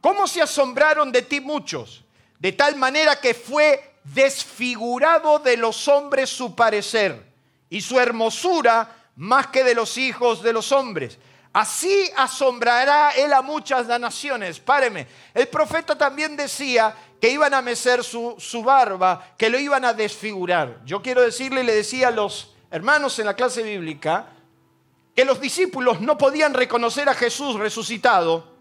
¿Cómo 0.00 0.26
se 0.26 0.42
asombraron 0.42 1.10
de 1.10 1.22
ti 1.22 1.40
muchos? 1.40 2.04
De 2.38 2.52
tal 2.52 2.76
manera 2.76 3.20
que 3.20 3.34
fue 3.34 3.94
desfigurado 4.04 5.38
de 5.38 5.56
los 5.56 5.88
hombres 5.88 6.30
su 6.30 6.54
parecer 6.54 7.24
y 7.70 7.80
su 7.80 7.98
hermosura 7.98 8.94
más 9.16 9.48
que 9.48 9.64
de 9.64 9.74
los 9.74 9.96
hijos 9.96 10.42
de 10.42 10.52
los 10.52 10.72
hombres. 10.72 11.18
Así 11.54 12.10
asombrará 12.16 13.12
él 13.12 13.32
a 13.32 13.40
muchas 13.40 13.86
naciones. 13.86 14.58
Páreme. 14.58 15.06
El 15.32 15.46
profeta 15.46 15.96
también 15.96 16.36
decía 16.36 16.92
que 17.20 17.30
iban 17.30 17.54
a 17.54 17.62
mecer 17.62 18.02
su, 18.02 18.62
barba, 18.64 19.34
que 19.38 19.48
lo 19.48 19.56
iban 19.56 19.84
a 19.84 19.94
desfigurar. 19.94 20.80
Yo 20.84 21.00
quiero 21.00 21.22
decirle, 21.22 21.62
le 21.62 21.72
decía 21.72 22.08
a 22.08 22.10
los 22.10 22.52
hermanos 22.72 23.16
en 23.20 23.26
la 23.26 23.34
clase 23.34 23.62
bíblica, 23.62 24.26
que 25.14 25.24
los 25.24 25.40
discípulos 25.40 26.00
no 26.00 26.18
podían 26.18 26.54
reconocer 26.54 27.08
a 27.08 27.14
Jesús 27.14 27.54
resucitado 27.54 28.52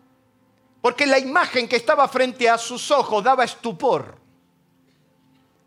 porque 0.80 1.08
la 1.08 1.18
imagen 1.18 1.68
que 1.68 1.78
estaba 1.78 2.08
frente 2.08 2.48
a 2.48 2.60
sus 2.60 2.92
ojos 2.92 3.24
daba 3.24 3.44
estupor. 3.44 4.20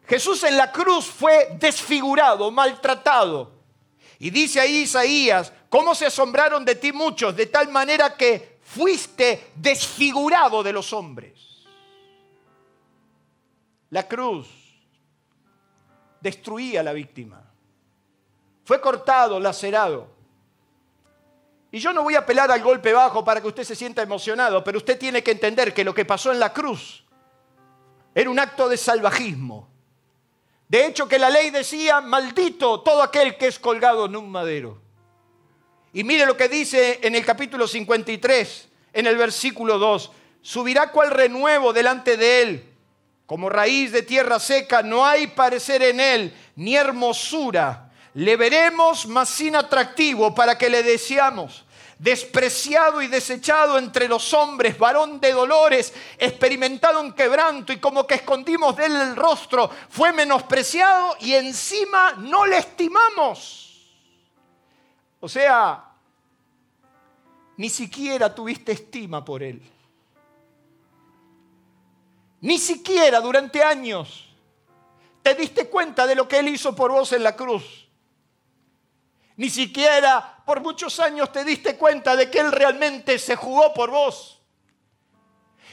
Jesús 0.06 0.44
en 0.44 0.56
la 0.56 0.70
cruz 0.70 1.06
fue 1.06 1.56
desfigurado, 1.58 2.52
maltratado. 2.52 3.50
Y 4.18 4.30
dice 4.30 4.60
ahí 4.60 4.82
Isaías, 4.82 5.52
¿cómo 5.68 5.94
se 5.94 6.06
asombraron 6.06 6.64
de 6.64 6.74
ti 6.74 6.92
muchos? 6.92 7.34
De 7.36 7.46
tal 7.46 7.68
manera 7.68 8.16
que 8.16 8.58
fuiste 8.62 9.52
desfigurado 9.54 10.62
de 10.62 10.72
los 10.72 10.92
hombres. 10.92 11.64
La 13.90 14.06
cruz 14.06 14.48
destruía 16.20 16.80
a 16.80 16.82
la 16.82 16.92
víctima. 16.92 17.42
Fue 18.64 18.80
cortado, 18.80 19.38
lacerado. 19.38 20.08
Y 21.70 21.78
yo 21.78 21.92
no 21.92 22.02
voy 22.02 22.14
a 22.14 22.20
apelar 22.20 22.50
al 22.50 22.62
golpe 22.62 22.92
bajo 22.92 23.24
para 23.24 23.40
que 23.40 23.48
usted 23.48 23.64
se 23.64 23.76
sienta 23.76 24.02
emocionado, 24.02 24.64
pero 24.64 24.78
usted 24.78 24.98
tiene 24.98 25.22
que 25.22 25.30
entender 25.30 25.72
que 25.72 25.84
lo 25.84 25.94
que 25.94 26.04
pasó 26.04 26.32
en 26.32 26.40
la 26.40 26.52
cruz 26.52 27.04
era 28.14 28.30
un 28.30 28.38
acto 28.38 28.68
de 28.68 28.76
salvajismo. 28.76 29.68
De 30.68 30.86
hecho, 30.86 31.06
que 31.06 31.18
la 31.18 31.30
ley 31.30 31.50
decía, 31.50 32.00
maldito 32.00 32.80
todo 32.80 33.02
aquel 33.02 33.36
que 33.36 33.46
es 33.46 33.58
colgado 33.58 34.06
en 34.06 34.16
un 34.16 34.30
madero. 34.30 34.85
Y 35.96 36.04
mire 36.04 36.26
lo 36.26 36.36
que 36.36 36.50
dice 36.50 37.00
en 37.02 37.14
el 37.14 37.24
capítulo 37.24 37.66
53, 37.66 38.68
en 38.92 39.06
el 39.06 39.16
versículo 39.16 39.78
2, 39.78 40.10
subirá 40.42 40.92
cual 40.92 41.10
renuevo 41.10 41.72
delante 41.72 42.18
de 42.18 42.42
él, 42.42 42.74
como 43.24 43.48
raíz 43.48 43.92
de 43.92 44.02
tierra 44.02 44.38
seca, 44.38 44.82
no 44.82 45.06
hay 45.06 45.28
parecer 45.28 45.82
en 45.82 45.98
él, 45.98 46.34
ni 46.56 46.76
hermosura 46.76 47.90
le 48.12 48.36
veremos, 48.36 49.06
mas 49.06 49.30
sin 49.30 49.56
atractivo, 49.56 50.34
para 50.34 50.58
que 50.58 50.68
le 50.68 50.82
deseamos. 50.82 51.64
Despreciado 51.98 53.00
y 53.00 53.06
desechado 53.06 53.78
entre 53.78 54.06
los 54.06 54.34
hombres, 54.34 54.78
varón 54.78 55.18
de 55.18 55.32
dolores, 55.32 55.94
experimentado 56.18 57.00
en 57.00 57.14
quebranto 57.14 57.72
y 57.72 57.78
como 57.78 58.06
que 58.06 58.16
escondimos 58.16 58.76
de 58.76 58.84
él 58.84 58.96
el 58.96 59.16
rostro, 59.16 59.70
fue 59.88 60.12
menospreciado 60.12 61.16
y 61.20 61.32
encima 61.32 62.16
no 62.18 62.44
le 62.44 62.58
estimamos. 62.58 63.65
O 65.26 65.28
sea, 65.28 65.84
ni 67.56 67.68
siquiera 67.68 68.32
tuviste 68.32 68.70
estima 68.70 69.24
por 69.24 69.42
él. 69.42 69.60
Ni 72.42 72.58
siquiera 72.58 73.20
durante 73.20 73.60
años 73.60 74.28
te 75.22 75.34
diste 75.34 75.68
cuenta 75.68 76.06
de 76.06 76.14
lo 76.14 76.28
que 76.28 76.38
él 76.38 76.46
hizo 76.46 76.76
por 76.76 76.92
vos 76.92 77.12
en 77.12 77.24
la 77.24 77.34
cruz. 77.34 77.88
Ni 79.36 79.50
siquiera 79.50 80.44
por 80.46 80.60
muchos 80.60 81.00
años 81.00 81.32
te 81.32 81.44
diste 81.44 81.76
cuenta 81.76 82.14
de 82.14 82.30
que 82.30 82.38
Él 82.38 82.52
realmente 82.52 83.18
se 83.18 83.34
jugó 83.34 83.74
por 83.74 83.90
vos. 83.90 84.40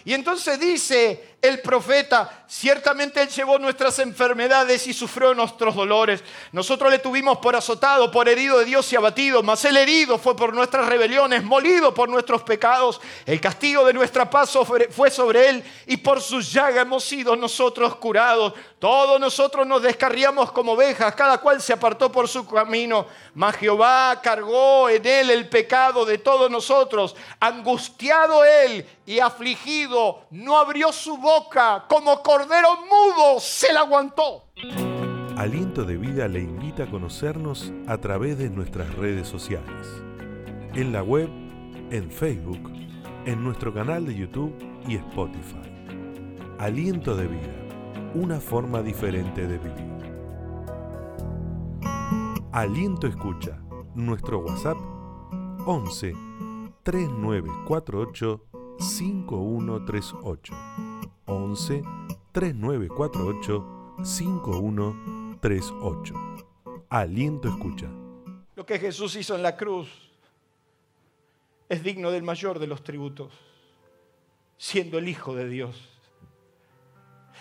Y 0.04 0.16
entonces 0.16 0.60
dice 0.60 1.33
el 1.44 1.60
profeta, 1.60 2.46
ciertamente 2.48 3.22
Él 3.22 3.28
llevó 3.28 3.60
nuestras 3.60 4.00
enfermedades 4.00 4.88
y 4.88 4.94
sufrió 4.94 5.34
nuestros 5.34 5.76
dolores. 5.76 6.24
Nosotros 6.54 6.90
le 6.90 7.00
tuvimos 7.00 7.40
por 7.40 7.54
azotado, 7.54 8.10
por 8.10 8.30
herido 8.30 8.60
de 8.60 8.66
Dios 8.66 8.92
y 8.94 8.96
abatido, 8.96 9.44
mas 9.44 9.66
el 9.66 9.76
herido 9.76 10.18
fue 10.18 10.38
por 10.38 10.54
nuestras 10.54 10.88
rebeliones, 10.88 11.44
molido 11.44 11.94
por 11.94 12.08
nuestros 12.08 12.44
pecados. 12.44 13.02
El 13.26 13.42
castigo 13.42 13.84
de 13.84 13.92
nuestra 13.92 14.30
paz 14.30 14.58
fue 14.90 15.12
sobre 15.12 15.50
Él 15.50 15.64
y 15.86 15.98
por 15.98 16.22
su 16.22 16.40
llaga 16.40 16.84
hemos 16.84 17.04
sido 17.04 17.36
nosotros 17.36 17.98
curados. 17.98 18.54
Todos 18.80 19.20
nosotros 19.20 19.68
nos 19.68 19.82
descarriamos 19.82 20.50
como 20.54 20.74
ovejas, 20.74 21.14
cada 21.14 21.40
cual 21.40 21.62
se 21.62 21.74
apartó 21.74 22.10
por 22.10 22.30
su 22.30 22.48
camino. 22.48 23.06
Mas 23.34 23.58
Jehová 23.58 24.18
cargó 24.24 24.88
en 24.88 25.06
Él 25.06 25.30
el 25.30 25.50
pecado 25.50 26.06
de 26.06 26.20
todos 26.20 26.50
nosotros. 26.50 27.18
Angustiado 27.42 28.46
Él 28.46 28.88
y 29.06 29.20
afligido, 29.20 30.22
no 30.32 30.58
abrió 30.58 30.94
su 30.94 31.18
boca 31.18 31.33
como 31.88 32.22
cordero 32.22 32.78
mudo, 32.90 33.40
se 33.40 33.74
la 33.74 33.82
aguantó. 33.82 34.44
Aliento 35.38 35.84
de 35.84 35.98
Vida 35.98 36.28
le 36.28 36.42
invita 36.42 36.84
a 36.84 36.90
conocernos 36.90 37.74
a 37.88 37.98
través 37.98 38.38
de 38.38 38.50
nuestras 38.50 38.94
redes 38.96 39.28
sociales. 39.28 39.88
En 40.76 40.94
la 40.94 41.02
web, 41.02 41.30
en 41.90 42.12
Facebook, 42.12 42.72
en 43.26 43.44
nuestro 43.44 43.74
canal 43.74 44.06
de 44.06 44.16
YouTube 44.16 44.54
y 44.88 44.96
Spotify. 44.96 45.58
Aliento 46.60 47.16
de 47.16 47.28
Vida, 47.28 47.56
una 48.14 48.40
forma 48.40 48.84
diferente 48.84 49.48
de 49.48 49.58
vivir. 49.58 49.94
Aliento 52.52 53.08
Escucha, 53.08 53.60
nuestro 53.96 54.40
WhatsApp 54.40 54.78
11 55.66 56.14
3948 56.84 58.46
5138. 58.78 60.54
11 61.26 61.82
3948 62.32 63.74
5138. 64.04 66.14
Aliento 66.90 67.48
escucha. 67.48 67.88
Lo 68.56 68.66
que 68.66 68.80
Jesús 68.80 69.16
hizo 69.16 69.36
en 69.36 69.44
la 69.44 69.56
cruz 69.56 69.88
es 71.70 71.84
digno 71.84 72.12
del 72.12 72.24
mayor 72.24 72.60
de 72.60 72.68
los 72.68 72.84
tributos, 72.84 73.32
siendo 74.58 74.98
el 74.98 75.08
Hijo 75.08 75.34
de 75.34 75.48
Dios. 75.48 75.94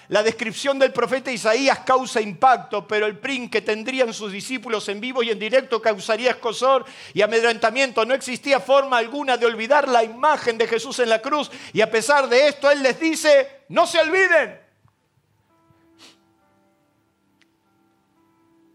La 0.08 0.22
descripción 0.22 0.78
del 0.78 0.92
profeta 0.92 1.30
Isaías 1.30 1.80
causa 1.80 2.20
impacto, 2.20 2.86
pero 2.86 3.06
el 3.06 3.18
prin 3.18 3.48
que 3.48 3.62
tendrían 3.62 4.12
sus 4.12 4.32
discípulos 4.32 4.88
en 4.88 5.00
vivo 5.00 5.22
y 5.22 5.30
en 5.30 5.38
directo 5.38 5.80
causaría 5.80 6.32
escosor 6.32 6.84
y 7.14 7.22
amedrentamiento. 7.22 8.04
No 8.04 8.12
existía 8.12 8.60
forma 8.60 8.98
alguna 8.98 9.36
de 9.36 9.46
olvidar 9.46 9.88
la 9.88 10.02
imagen 10.02 10.58
de 10.58 10.66
Jesús 10.66 10.98
en 10.98 11.08
la 11.08 11.22
cruz. 11.22 11.50
Y 11.72 11.80
a 11.80 11.90
pesar 11.90 12.28
de 12.28 12.48
esto, 12.48 12.70
Él 12.70 12.82
les 12.82 12.98
dice, 12.98 13.61
no 13.72 13.86
se 13.86 13.98
olviden. 13.98 14.60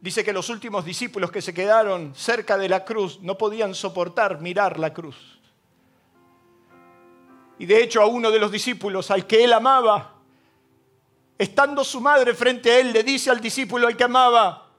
Dice 0.02 0.24
que 0.24 0.34
los 0.34 0.50
últimos 0.50 0.86
discípulos 0.86 1.32
que 1.32 1.42
se 1.42 1.54
quedaron 1.54 2.16
cerca 2.16 2.58
de 2.58 2.68
la 2.68 2.84
cruz 2.84 3.20
no 3.22 3.38
podían 3.38 3.76
soportar 3.76 4.42
mirar 4.42 4.80
la 4.80 4.94
cruz. 4.94 5.40
Y 7.60 7.68
de 7.68 7.84
hecho 7.84 8.02
a 8.02 8.08
uno 8.08 8.32
de 8.32 8.40
los 8.40 8.52
discípulos 8.52 9.12
al 9.12 9.28
que 9.28 9.44
él 9.44 9.54
amaba, 9.54 10.16
estando 11.38 11.84
su 11.84 12.02
madre 12.02 12.34
frente 12.34 12.72
a 12.72 12.80
él, 12.80 12.92
le 12.92 13.04
dice 13.04 13.30
al 13.30 13.40
discípulo 13.40 13.86
al 13.86 13.96
que 13.96 14.04
amaba, 14.04 14.72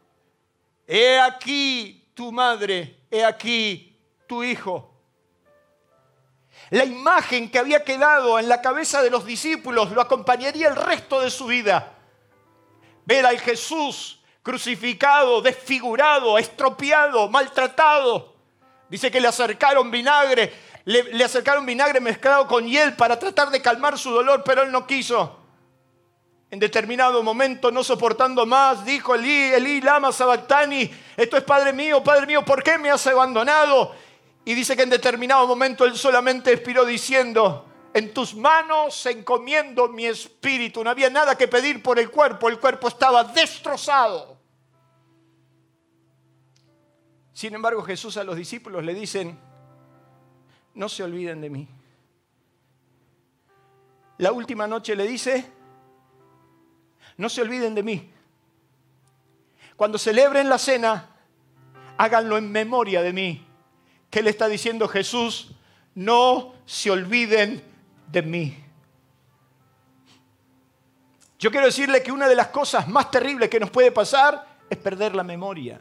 he 0.84 1.20
aquí 1.20 2.10
tu 2.14 2.32
madre, 2.32 3.04
he 3.08 3.24
aquí 3.24 3.96
tu 4.26 4.42
hijo. 4.42 4.97
La 6.70 6.84
imagen 6.84 7.50
que 7.50 7.58
había 7.58 7.84
quedado 7.84 8.38
en 8.38 8.48
la 8.48 8.60
cabeza 8.60 9.02
de 9.02 9.10
los 9.10 9.24
discípulos 9.24 9.90
lo 9.90 10.00
acompañaría 10.00 10.68
el 10.68 10.76
resto 10.76 11.20
de 11.20 11.30
su 11.30 11.46
vida. 11.46 11.94
Ver 13.06 13.24
al 13.24 13.38
Jesús 13.40 14.18
crucificado, 14.42 15.42
desfigurado, 15.42 16.38
estropeado, 16.38 17.28
maltratado. 17.28 18.34
Dice 18.88 19.10
que 19.10 19.20
le 19.20 19.28
acercaron 19.28 19.90
vinagre, 19.90 20.52
le, 20.86 21.22
acercaron 21.22 21.66
vinagre 21.66 22.00
mezclado 22.00 22.46
con 22.46 22.66
hiel 22.66 22.94
para 22.94 23.18
tratar 23.18 23.50
de 23.50 23.60
calmar 23.60 23.98
su 23.98 24.10
dolor, 24.10 24.42
pero 24.44 24.62
él 24.62 24.72
no 24.72 24.86
quiso. 24.86 25.38
En 26.50 26.58
determinado 26.58 27.22
momento, 27.22 27.70
no 27.70 27.84
soportando 27.84 28.46
más, 28.46 28.86
dijo 28.86 29.14
Elí, 29.14 29.52
Elí, 29.52 29.82
lama 29.82 30.12
sabactani, 30.12 30.90
esto 31.14 31.36
es 31.36 31.44
Padre 31.44 31.74
mío, 31.74 32.02
Padre 32.02 32.26
mío, 32.26 32.42
¿por 32.42 32.62
qué 32.62 32.78
me 32.78 32.90
has 32.90 33.06
abandonado? 33.06 33.94
Y 34.48 34.54
dice 34.54 34.74
que 34.74 34.82
en 34.82 34.88
determinado 34.88 35.46
momento 35.46 35.84
él 35.84 35.94
solamente 35.94 36.50
expiró 36.50 36.86
diciendo, 36.86 37.66
en 37.92 38.14
tus 38.14 38.34
manos 38.34 39.04
encomiendo 39.04 39.88
mi 39.88 40.06
espíritu. 40.06 40.82
No 40.82 40.88
había 40.88 41.10
nada 41.10 41.36
que 41.36 41.48
pedir 41.48 41.82
por 41.82 41.98
el 41.98 42.10
cuerpo, 42.10 42.48
el 42.48 42.58
cuerpo 42.58 42.88
estaba 42.88 43.24
destrozado. 43.24 44.38
Sin 47.34 47.54
embargo, 47.54 47.82
Jesús 47.82 48.16
a 48.16 48.24
los 48.24 48.36
discípulos 48.36 48.82
le 48.82 48.94
dicen, 48.94 49.38
no 50.72 50.88
se 50.88 51.02
olviden 51.02 51.42
de 51.42 51.50
mí. 51.50 51.68
La 54.16 54.32
última 54.32 54.66
noche 54.66 54.96
le 54.96 55.06
dice, 55.06 55.44
no 57.18 57.28
se 57.28 57.42
olviden 57.42 57.74
de 57.74 57.82
mí. 57.82 58.10
Cuando 59.76 59.98
celebren 59.98 60.48
la 60.48 60.56
cena, 60.56 61.18
háganlo 61.98 62.38
en 62.38 62.50
memoria 62.50 63.02
de 63.02 63.12
mí. 63.12 63.47
¿Qué 64.10 64.22
le 64.22 64.30
está 64.30 64.48
diciendo 64.48 64.88
Jesús? 64.88 65.52
No 65.94 66.54
se 66.64 66.90
olviden 66.90 67.62
de 68.10 68.22
mí. 68.22 68.64
Yo 71.38 71.50
quiero 71.50 71.66
decirle 71.66 72.02
que 72.02 72.10
una 72.10 72.28
de 72.28 72.34
las 72.34 72.48
cosas 72.48 72.88
más 72.88 73.10
terribles 73.10 73.48
que 73.48 73.60
nos 73.60 73.70
puede 73.70 73.92
pasar 73.92 74.46
es 74.68 74.78
perder 74.78 75.14
la 75.14 75.22
memoria. 75.22 75.80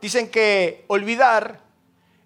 Dicen 0.00 0.30
que 0.30 0.84
olvidar 0.88 1.60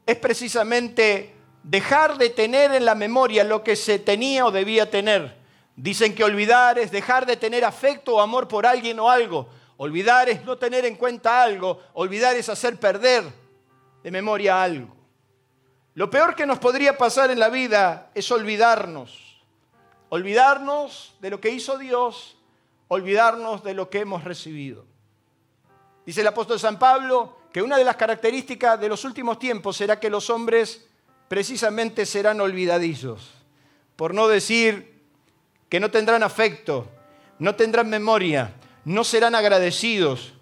es 0.05 0.17
precisamente 0.17 1.35
dejar 1.63 2.19
de 2.19 2.31
tener 2.31 2.73
en 2.73 2.85
la 2.85 2.95
memoria 2.95 3.45
lo 3.45 3.63
que 3.63 3.77
se 3.77 3.99
tenía 3.99 4.45
o 4.45 4.51
debía 4.51 4.91
tener. 4.91 5.37
Dicen 5.77 6.15
que 6.15 6.25
olvidar 6.25 6.79
es 6.79 6.91
dejar 6.91 7.27
de 7.27 7.37
tener 7.37 7.65
afecto 7.65 8.17
o 8.17 8.21
amor 8.21 8.49
por 8.49 8.67
alguien 8.67 8.99
o 8.99 9.09
algo. 9.09 9.49
Olvidar 9.77 10.29
es 10.29 10.45
no 10.45 10.59
tener 10.59 10.85
en 10.85 10.97
cuenta 10.97 11.43
algo. 11.43 11.81
Olvidar 11.95 12.35
es 12.37 12.49
hacer 12.49 12.79
perder 12.79 13.42
de 14.03 14.11
memoria 14.11 14.63
algo. 14.63 14.95
Lo 15.95 16.09
peor 16.11 16.35
que 16.35 16.47
nos 16.47 16.59
podría 16.59 16.97
pasar 16.97 17.31
en 17.31 17.39
la 17.39 17.49
vida 17.49 18.11
es 18.15 18.31
olvidarnos. 18.31 19.43
Olvidarnos 20.09 21.15
de 21.21 21.31
lo 21.31 21.41
que 21.41 21.51
hizo 21.51 21.79
Dios, 21.79 22.37
olvidarnos 22.89 23.63
de 23.63 23.75
lo 23.75 23.91
que 23.91 24.01
hemos 24.01 24.25
recibido. 24.25 24.85
Dice 26.05 26.23
el 26.23 26.27
apóstol 26.27 26.59
San 26.59 26.79
Pablo 26.79 27.39
que 27.53 27.63
una 27.63 27.77
de 27.77 27.85
las 27.85 27.97
características 27.97 28.81
de 28.81 28.89
los 28.89 29.05
últimos 29.05 29.39
tiempos 29.39 29.77
será 29.77 30.01
que 30.01 30.11
los 30.11 30.31
hombres 30.31 30.87
precisamente 31.29 32.05
serán 32.07 32.41
olvidadizos, 32.41 33.31
por 33.97 34.15
no 34.15 34.29
decir 34.29 35.01
que 35.69 35.81
no 35.81 35.91
tendrán 35.91 36.23
afecto, 36.23 36.89
no 37.39 37.55
tendrán 37.55 37.89
memoria, 37.89 38.55
no 38.85 39.05
serán 39.05 39.35
agradecidos. 39.35 40.35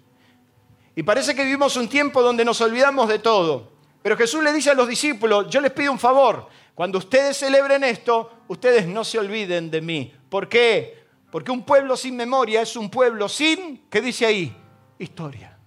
Y 0.95 1.03
parece 1.03 1.33
que 1.33 1.43
vivimos 1.43 1.75
un 1.77 1.87
tiempo 1.87 2.21
donde 2.21 2.43
nos 2.43 2.59
olvidamos 2.61 3.07
de 3.07 3.19
todo. 3.19 3.71
Pero 4.01 4.17
Jesús 4.17 4.43
le 4.43 4.51
dice 4.51 4.71
a 4.71 4.73
los 4.73 4.87
discípulos, 4.87 5.47
yo 5.49 5.61
les 5.61 5.71
pido 5.71 5.91
un 5.91 5.99
favor, 5.99 6.47
cuando 6.73 6.97
ustedes 6.97 7.37
celebren 7.37 7.83
esto, 7.83 8.31
ustedes 8.47 8.87
no 8.87 9.03
se 9.03 9.19
olviden 9.19 9.69
de 9.69 9.81
mí. 9.81 10.13
¿Por 10.29 10.49
qué? 10.49 11.05
Porque 11.31 11.51
un 11.51 11.63
pueblo 11.63 11.95
sin 11.95 12.15
memoria 12.15 12.61
es 12.61 12.75
un 12.75 12.89
pueblo 12.89 13.29
sin, 13.29 13.85
¿qué 13.89 14.01
dice 14.01 14.25
ahí? 14.25 14.55
Historia. 14.97 15.57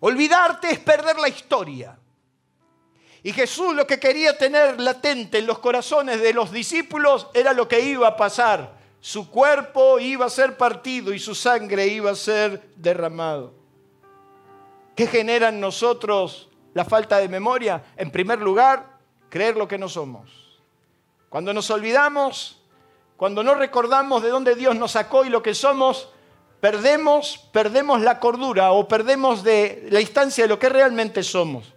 Olvidarte 0.00 0.70
es 0.70 0.78
perder 0.78 1.18
la 1.18 1.28
historia. 1.28 1.98
Y 3.22 3.32
Jesús 3.32 3.74
lo 3.74 3.86
que 3.86 3.98
quería 3.98 4.38
tener 4.38 4.80
latente 4.80 5.38
en 5.38 5.46
los 5.46 5.58
corazones 5.58 6.20
de 6.20 6.32
los 6.32 6.52
discípulos 6.52 7.26
era 7.34 7.52
lo 7.52 7.66
que 7.66 7.80
iba 7.80 8.06
a 8.06 8.16
pasar. 8.16 8.75
Su 9.06 9.30
cuerpo 9.30 10.00
iba 10.00 10.26
a 10.26 10.28
ser 10.28 10.56
partido 10.56 11.14
y 11.14 11.20
su 11.20 11.32
sangre 11.32 11.86
iba 11.86 12.10
a 12.10 12.16
ser 12.16 12.70
derramado. 12.74 13.54
¿Qué 14.96 15.06
genera 15.06 15.50
en 15.50 15.60
nosotros 15.60 16.48
la 16.74 16.84
falta 16.84 17.18
de 17.18 17.28
memoria? 17.28 17.84
En 17.96 18.10
primer 18.10 18.40
lugar, 18.40 18.98
creer 19.28 19.56
lo 19.56 19.68
que 19.68 19.78
no 19.78 19.88
somos. 19.88 20.58
Cuando 21.28 21.54
nos 21.54 21.70
olvidamos, 21.70 22.60
cuando 23.16 23.44
no 23.44 23.54
recordamos 23.54 24.24
de 24.24 24.30
dónde 24.30 24.56
Dios 24.56 24.74
nos 24.74 24.90
sacó 24.90 25.24
y 25.24 25.28
lo 25.28 25.40
que 25.40 25.54
somos, 25.54 26.08
perdemos, 26.60 27.48
perdemos 27.52 28.00
la 28.00 28.18
cordura 28.18 28.72
o 28.72 28.88
perdemos 28.88 29.44
de 29.44 29.86
la 29.88 30.00
instancia 30.00 30.42
de 30.42 30.48
lo 30.48 30.58
que 30.58 30.68
realmente 30.68 31.22
somos. 31.22 31.72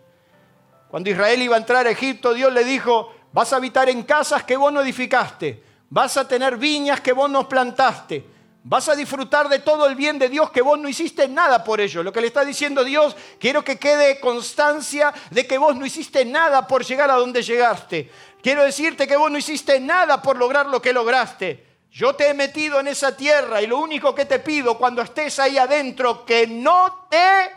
Cuando 0.89 1.12
Israel 1.12 1.39
iba 1.43 1.55
a 1.55 1.59
entrar 1.59 1.86
a 1.86 1.91
Egipto, 1.91 2.33
Dios 2.33 2.51
le 2.51 2.63
dijo, 2.63 3.13
vas 3.31 3.53
a 3.53 3.57
habitar 3.57 3.88
en 3.88 4.01
casas 4.01 4.43
que 4.45 4.57
vos 4.57 4.74
no 4.74 4.81
edificaste, 4.81 5.68
vas 5.89 6.17
a 6.17 6.27
tener 6.27 6.58
viñas 6.58 7.01
que 7.01 7.13
vos 7.13 7.29
no 7.29 7.48
plantaste, 7.48 8.25
vas 8.63 8.89
a 8.89 8.96
disfrutar 8.96 9.50
de 9.50 9.60
todo 9.60 9.88
el 9.88 9.96
bien 9.96 10.19
de 10.19 10.29
Dios 10.29 10.51
que 10.51 10.62
vos 10.62 10.77
no 10.77 10.89
hiciste 10.89 11.27
nada 11.27 11.63
por 11.63 11.81
ello. 11.81 12.03
Lo 12.03 12.13
que 12.13 12.22
le 12.22 12.27
está 12.27 12.46
diciendo 12.46 12.84
Dios, 12.84 13.15
quiero 13.39 13.63
que 13.63 13.79
quede 13.79 14.19
constancia 14.19 15.13
de 15.31 15.48
que 15.48 15.58
vos 15.58 15.75
no 15.75 15.86
hiciste 15.86 16.25
nada 16.25 16.67
por 16.67 16.84
llegar 16.84 17.10
a 17.10 17.15
donde 17.15 17.41
llegaste. 17.41 18.12
Quiero 18.41 18.63
decirte 18.63 19.08
que 19.08 19.17
vos 19.17 19.31
no 19.31 19.38
hiciste 19.38 19.79
nada 19.79 20.22
por 20.22 20.38
lograr 20.38 20.67
lo 20.67 20.81
que 20.81 20.93
lograste. 20.93 21.67
Yo 21.91 22.13
te 22.13 22.29
he 22.29 22.34
metido 22.34 22.79
en 22.79 22.88
esa 22.88 23.17
tierra 23.17 23.62
y 23.62 23.67
lo 23.67 23.79
único 23.79 24.13
que 24.13 24.25
te 24.25 24.39
pido 24.39 24.77
cuando 24.77 25.01
estés 25.01 25.39
ahí 25.39 25.58
adentro, 25.58 26.24
que 26.24 26.46
no 26.46 27.08
te 27.10 27.52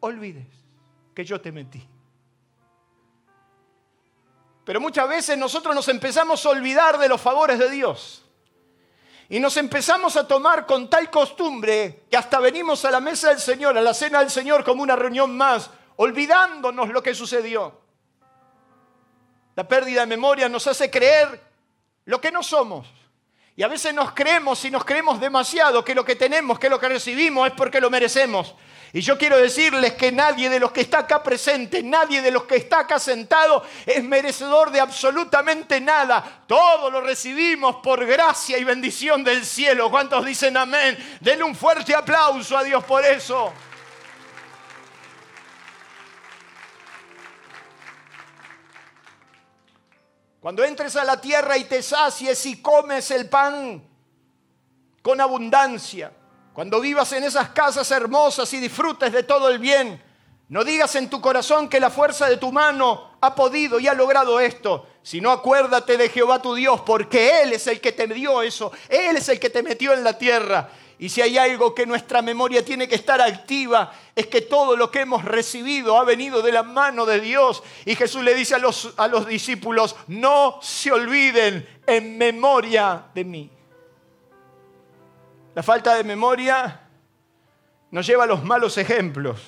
olvides 0.00 0.46
que 1.14 1.24
yo 1.24 1.40
te 1.40 1.50
metí. 1.50 1.87
Pero 4.68 4.82
muchas 4.82 5.08
veces 5.08 5.38
nosotros 5.38 5.74
nos 5.74 5.88
empezamos 5.88 6.44
a 6.44 6.50
olvidar 6.50 6.98
de 6.98 7.08
los 7.08 7.18
favores 7.18 7.58
de 7.58 7.70
Dios. 7.70 8.22
Y 9.30 9.40
nos 9.40 9.56
empezamos 9.56 10.14
a 10.18 10.28
tomar 10.28 10.66
con 10.66 10.90
tal 10.90 11.10
costumbre 11.10 12.02
que 12.10 12.18
hasta 12.18 12.38
venimos 12.38 12.84
a 12.84 12.90
la 12.90 13.00
mesa 13.00 13.30
del 13.30 13.40
Señor, 13.40 13.78
a 13.78 13.80
la 13.80 13.94
cena 13.94 14.18
del 14.18 14.28
Señor 14.28 14.64
como 14.64 14.82
una 14.82 14.94
reunión 14.94 15.34
más, 15.34 15.70
olvidándonos 15.96 16.90
lo 16.90 17.02
que 17.02 17.14
sucedió. 17.14 17.80
La 19.56 19.66
pérdida 19.66 20.00
de 20.00 20.06
memoria 20.06 20.50
nos 20.50 20.66
hace 20.66 20.90
creer 20.90 21.40
lo 22.04 22.20
que 22.20 22.30
no 22.30 22.42
somos. 22.42 22.86
Y 23.56 23.62
a 23.62 23.68
veces 23.68 23.94
nos 23.94 24.12
creemos 24.12 24.62
y 24.66 24.70
nos 24.70 24.84
creemos 24.84 25.18
demasiado 25.18 25.82
que 25.82 25.94
lo 25.94 26.04
que 26.04 26.14
tenemos, 26.14 26.58
que 26.58 26.68
lo 26.68 26.78
que 26.78 26.90
recibimos 26.90 27.48
es 27.48 27.54
porque 27.54 27.80
lo 27.80 27.88
merecemos. 27.88 28.54
Y 28.92 29.02
yo 29.02 29.18
quiero 29.18 29.36
decirles 29.36 29.92
que 29.94 30.10
nadie 30.10 30.48
de 30.48 30.58
los 30.58 30.72
que 30.72 30.80
está 30.80 31.00
acá 31.00 31.22
presente, 31.22 31.82
nadie 31.82 32.22
de 32.22 32.30
los 32.30 32.44
que 32.44 32.56
está 32.56 32.80
acá 32.80 32.98
sentado 32.98 33.62
es 33.84 34.02
merecedor 34.02 34.70
de 34.70 34.80
absolutamente 34.80 35.78
nada. 35.78 36.44
Todo 36.46 36.90
lo 36.90 37.02
recibimos 37.02 37.76
por 37.76 38.06
gracia 38.06 38.56
y 38.56 38.64
bendición 38.64 39.22
del 39.22 39.44
cielo. 39.44 39.90
¿Cuántos 39.90 40.24
dicen 40.24 40.56
amén? 40.56 40.96
Denle 41.20 41.44
un 41.44 41.54
fuerte 41.54 41.94
aplauso 41.94 42.56
a 42.56 42.64
Dios 42.64 42.82
por 42.84 43.04
eso. 43.04 43.52
Cuando 50.40 50.64
entres 50.64 50.96
a 50.96 51.04
la 51.04 51.20
tierra 51.20 51.58
y 51.58 51.64
te 51.64 51.82
sacies 51.82 52.46
y 52.46 52.62
comes 52.62 53.10
el 53.10 53.28
pan 53.28 53.86
con 55.02 55.20
abundancia, 55.20 56.10
cuando 56.58 56.80
vivas 56.80 57.12
en 57.12 57.22
esas 57.22 57.50
casas 57.50 57.88
hermosas 57.92 58.52
y 58.52 58.58
disfrutes 58.58 59.12
de 59.12 59.22
todo 59.22 59.48
el 59.48 59.60
bien, 59.60 60.02
no 60.48 60.64
digas 60.64 60.92
en 60.96 61.08
tu 61.08 61.20
corazón 61.20 61.68
que 61.68 61.78
la 61.78 61.88
fuerza 61.88 62.28
de 62.28 62.36
tu 62.36 62.50
mano 62.50 63.12
ha 63.20 63.32
podido 63.32 63.78
y 63.78 63.86
ha 63.86 63.94
logrado 63.94 64.40
esto, 64.40 64.84
sino 65.00 65.30
acuérdate 65.30 65.96
de 65.96 66.08
Jehová 66.08 66.42
tu 66.42 66.56
Dios, 66.56 66.80
porque 66.80 67.42
Él 67.42 67.52
es 67.52 67.68
el 67.68 67.80
que 67.80 67.92
te 67.92 68.08
dio 68.08 68.42
eso, 68.42 68.72
Él 68.88 69.18
es 69.18 69.28
el 69.28 69.38
que 69.38 69.50
te 69.50 69.62
metió 69.62 69.92
en 69.92 70.02
la 70.02 70.18
tierra. 70.18 70.68
Y 70.98 71.10
si 71.10 71.22
hay 71.22 71.38
algo 71.38 71.72
que 71.76 71.86
nuestra 71.86 72.22
memoria 72.22 72.64
tiene 72.64 72.88
que 72.88 72.96
estar 72.96 73.20
activa, 73.20 73.92
es 74.16 74.26
que 74.26 74.40
todo 74.40 74.76
lo 74.76 74.90
que 74.90 75.02
hemos 75.02 75.24
recibido 75.24 75.96
ha 75.96 76.02
venido 76.02 76.42
de 76.42 76.50
la 76.50 76.64
mano 76.64 77.06
de 77.06 77.20
Dios. 77.20 77.62
Y 77.84 77.94
Jesús 77.94 78.24
le 78.24 78.34
dice 78.34 78.56
a 78.56 78.58
los, 78.58 78.94
a 78.96 79.06
los 79.06 79.28
discípulos, 79.28 79.94
no 80.08 80.58
se 80.60 80.90
olviden 80.90 81.68
en 81.86 82.18
memoria 82.18 83.04
de 83.14 83.24
mí. 83.24 83.57
La 85.58 85.64
falta 85.64 85.96
de 85.96 86.04
memoria 86.04 86.82
nos 87.90 88.06
lleva 88.06 88.22
a 88.22 88.26
los 88.28 88.44
malos 88.44 88.78
ejemplos. 88.78 89.40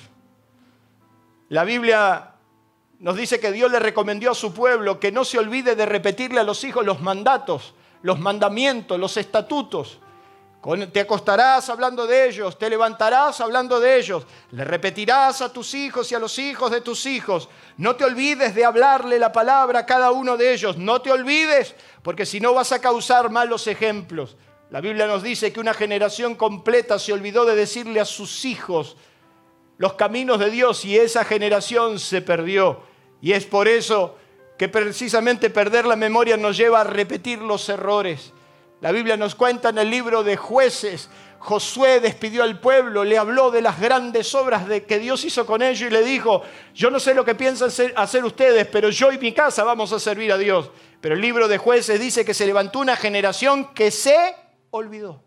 La 1.47 1.63
Biblia 1.63 2.33
nos 2.99 3.15
dice 3.15 3.39
que 3.39 3.49
Dios 3.49 3.71
le 3.71 3.79
recomendó 3.79 4.29
a 4.29 4.35
su 4.35 4.53
pueblo 4.53 4.99
que 4.99 5.09
no 5.09 5.23
se 5.23 5.39
olvide 5.39 5.73
de 5.73 5.85
repetirle 5.85 6.41
a 6.41 6.43
los 6.43 6.65
hijos 6.65 6.85
los 6.85 6.99
mandatos, 6.99 7.75
los 8.01 8.19
mandamientos, 8.19 8.99
los 8.99 9.15
estatutos. 9.15 9.99
Te 10.91 10.99
acostarás 10.99 11.69
hablando 11.69 12.05
de 12.05 12.27
ellos, 12.27 12.59
te 12.59 12.69
levantarás 12.69 13.39
hablando 13.39 13.79
de 13.79 13.97
ellos, 13.97 14.27
le 14.51 14.65
repetirás 14.65 15.41
a 15.41 15.53
tus 15.53 15.73
hijos 15.73 16.11
y 16.11 16.15
a 16.15 16.19
los 16.19 16.37
hijos 16.39 16.71
de 16.71 16.81
tus 16.81 17.05
hijos. 17.05 17.47
No 17.77 17.95
te 17.95 18.03
olvides 18.03 18.53
de 18.53 18.65
hablarle 18.65 19.17
la 19.17 19.31
palabra 19.31 19.79
a 19.79 19.85
cada 19.85 20.11
uno 20.11 20.35
de 20.35 20.51
ellos, 20.51 20.75
no 20.75 21.01
te 21.01 21.09
olvides, 21.09 21.73
porque 22.03 22.25
si 22.25 22.41
no 22.41 22.53
vas 22.53 22.73
a 22.73 22.81
causar 22.81 23.29
malos 23.29 23.65
ejemplos. 23.67 24.35
La 24.71 24.79
Biblia 24.79 25.05
nos 25.05 25.21
dice 25.21 25.51
que 25.51 25.59
una 25.59 25.73
generación 25.73 26.35
completa 26.35 26.97
se 26.97 27.11
olvidó 27.11 27.43
de 27.43 27.55
decirle 27.55 27.99
a 27.99 28.05
sus 28.05 28.45
hijos 28.45 28.95
los 29.77 29.95
caminos 29.95 30.39
de 30.39 30.49
Dios 30.49 30.85
y 30.85 30.97
esa 30.97 31.25
generación 31.25 31.99
se 31.99 32.21
perdió. 32.21 32.79
Y 33.21 33.33
es 33.33 33.45
por 33.45 33.67
eso 33.67 34.15
que 34.57 34.69
precisamente 34.69 35.49
perder 35.49 35.85
la 35.85 35.97
memoria 35.97 36.37
nos 36.37 36.55
lleva 36.55 36.79
a 36.79 36.83
repetir 36.85 37.39
los 37.39 37.67
errores. 37.67 38.31
La 38.79 38.93
Biblia 38.93 39.17
nos 39.17 39.35
cuenta 39.35 39.69
en 39.69 39.77
el 39.77 39.89
libro 39.89 40.23
de 40.23 40.37
jueces, 40.37 41.09
Josué 41.39 41.99
despidió 41.99 42.43
al 42.43 42.61
pueblo, 42.61 43.03
le 43.03 43.17
habló 43.17 43.51
de 43.51 43.61
las 43.61 43.77
grandes 43.77 44.33
obras 44.35 44.69
de 44.69 44.85
que 44.85 44.99
Dios 44.99 45.25
hizo 45.25 45.45
con 45.45 45.61
ellos 45.61 45.89
y 45.89 45.93
le 45.93 46.03
dijo, 46.03 46.43
yo 46.73 46.89
no 46.89 46.99
sé 46.99 47.13
lo 47.13 47.25
que 47.25 47.35
piensan 47.35 47.71
hacer 47.95 48.23
ustedes, 48.23 48.67
pero 48.67 48.89
yo 48.89 49.11
y 49.11 49.17
mi 49.17 49.33
casa 49.33 49.65
vamos 49.65 49.91
a 49.91 49.99
servir 49.99 50.31
a 50.31 50.37
Dios. 50.37 50.71
Pero 51.01 51.15
el 51.15 51.21
libro 51.21 51.49
de 51.49 51.57
jueces 51.57 51.99
dice 51.99 52.23
que 52.23 52.33
se 52.33 52.45
levantó 52.45 52.79
una 52.79 52.95
generación 52.95 53.73
que 53.73 53.91
se 53.91 54.35
olvidó. 54.71 55.21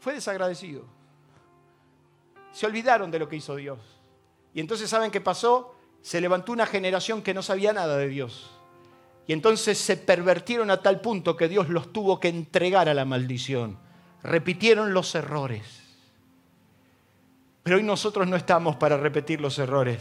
Fue 0.00 0.14
desagradecido. 0.14 0.84
Se 2.52 2.66
olvidaron 2.66 3.10
de 3.10 3.18
lo 3.18 3.28
que 3.28 3.36
hizo 3.36 3.56
Dios. 3.56 3.78
Y 4.52 4.60
entonces, 4.60 4.90
¿saben 4.90 5.10
qué 5.10 5.20
pasó? 5.20 5.74
Se 6.02 6.20
levantó 6.20 6.52
una 6.52 6.66
generación 6.66 7.22
que 7.22 7.34
no 7.34 7.42
sabía 7.42 7.72
nada 7.72 7.96
de 7.96 8.08
Dios. 8.08 8.50
Y 9.26 9.32
entonces 9.32 9.78
se 9.78 9.96
pervertieron 9.96 10.70
a 10.70 10.82
tal 10.82 11.00
punto 11.00 11.36
que 11.36 11.48
Dios 11.48 11.68
los 11.68 11.92
tuvo 11.92 12.20
que 12.20 12.28
entregar 12.28 12.88
a 12.88 12.94
la 12.94 13.04
maldición. 13.04 13.78
Repitieron 14.22 14.92
los 14.92 15.14
errores. 15.14 15.82
Pero 17.62 17.76
hoy 17.76 17.82
nosotros 17.82 18.28
no 18.28 18.36
estamos 18.36 18.76
para 18.76 18.98
repetir 18.98 19.40
los 19.40 19.58
errores. 19.58 19.98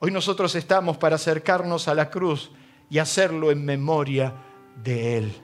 Hoy 0.00 0.10
nosotros 0.10 0.54
estamos 0.54 0.96
para 0.96 1.16
acercarnos 1.16 1.86
a 1.86 1.94
la 1.94 2.10
cruz 2.10 2.50
y 2.88 2.98
hacerlo 2.98 3.50
en 3.50 3.64
memoria 3.64 4.32
de 4.76 5.18
Él. 5.18 5.42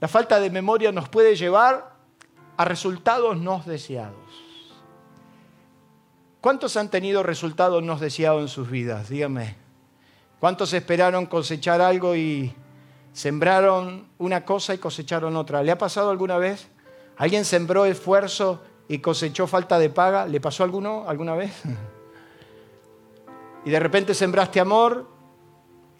La 0.00 0.08
falta 0.08 0.40
de 0.40 0.50
memoria 0.50 0.92
nos 0.92 1.08
puede 1.08 1.36
llevar 1.36 1.94
a 2.56 2.64
resultados 2.64 3.36
no 3.36 3.62
deseados. 3.66 4.16
¿Cuántos 6.40 6.76
han 6.78 6.90
tenido 6.90 7.22
resultados 7.22 7.82
no 7.82 7.98
deseados 7.98 8.40
en 8.40 8.48
sus 8.48 8.70
vidas? 8.70 9.10
Dígame. 9.10 9.56
¿Cuántos 10.38 10.72
esperaron 10.72 11.26
cosechar 11.26 11.82
algo 11.82 12.16
y 12.16 12.54
sembraron 13.12 14.08
una 14.16 14.46
cosa 14.46 14.72
y 14.72 14.78
cosecharon 14.78 15.36
otra? 15.36 15.62
¿Le 15.62 15.70
ha 15.70 15.76
pasado 15.76 16.10
alguna 16.10 16.38
vez? 16.38 16.68
¿Alguien 17.18 17.44
sembró 17.44 17.84
esfuerzo 17.84 18.62
y 18.88 19.00
cosechó 19.00 19.46
falta 19.46 19.78
de 19.78 19.90
paga? 19.90 20.26
¿Le 20.26 20.40
pasó 20.40 20.64
alguno 20.64 21.04
alguna 21.06 21.34
vez? 21.34 21.52
Y 23.62 23.68
de 23.68 23.78
repente 23.78 24.14
sembraste 24.14 24.58
amor 24.58 25.06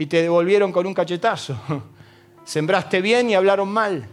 y 0.01 0.07
te 0.07 0.23
devolvieron 0.23 0.73
con 0.73 0.87
un 0.87 0.95
cachetazo. 0.95 1.55
Sembraste 2.45 3.03
bien 3.03 3.29
y 3.29 3.35
hablaron 3.35 3.69
mal. 3.69 4.09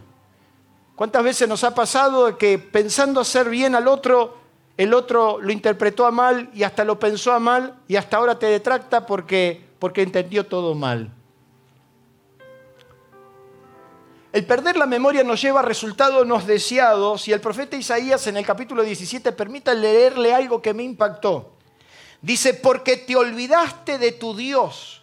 ¿Cuántas 0.94 1.24
veces 1.24 1.48
nos 1.48 1.64
ha 1.64 1.74
pasado 1.74 2.36
que 2.36 2.58
pensando 2.58 3.20
hacer 3.22 3.48
bien 3.48 3.74
al 3.74 3.88
otro, 3.88 4.36
el 4.76 4.92
otro 4.92 5.38
lo 5.40 5.50
interpretó 5.50 6.04
a 6.04 6.10
mal 6.10 6.50
y 6.52 6.62
hasta 6.62 6.84
lo 6.84 6.98
pensó 6.98 7.32
a 7.32 7.38
mal 7.38 7.78
y 7.88 7.96
hasta 7.96 8.18
ahora 8.18 8.38
te 8.38 8.44
detracta 8.44 9.06
porque, 9.06 9.64
porque 9.78 10.02
entendió 10.02 10.44
todo 10.44 10.74
mal? 10.74 11.10
El 14.30 14.44
perder 14.44 14.76
la 14.76 14.84
memoria 14.84 15.24
nos 15.24 15.40
lleva 15.40 15.60
a 15.60 15.62
resultados 15.62 16.26
no 16.26 16.38
deseados 16.38 17.26
y 17.28 17.32
el 17.32 17.40
profeta 17.40 17.78
Isaías 17.78 18.26
en 18.26 18.36
el 18.36 18.44
capítulo 18.44 18.82
17 18.82 19.32
permita 19.32 19.72
leerle 19.72 20.34
algo 20.34 20.60
que 20.60 20.74
me 20.74 20.82
impactó. 20.82 21.54
Dice, 22.20 22.52
porque 22.52 22.98
te 22.98 23.16
olvidaste 23.16 23.96
de 23.96 24.12
tu 24.12 24.36
Dios, 24.36 24.97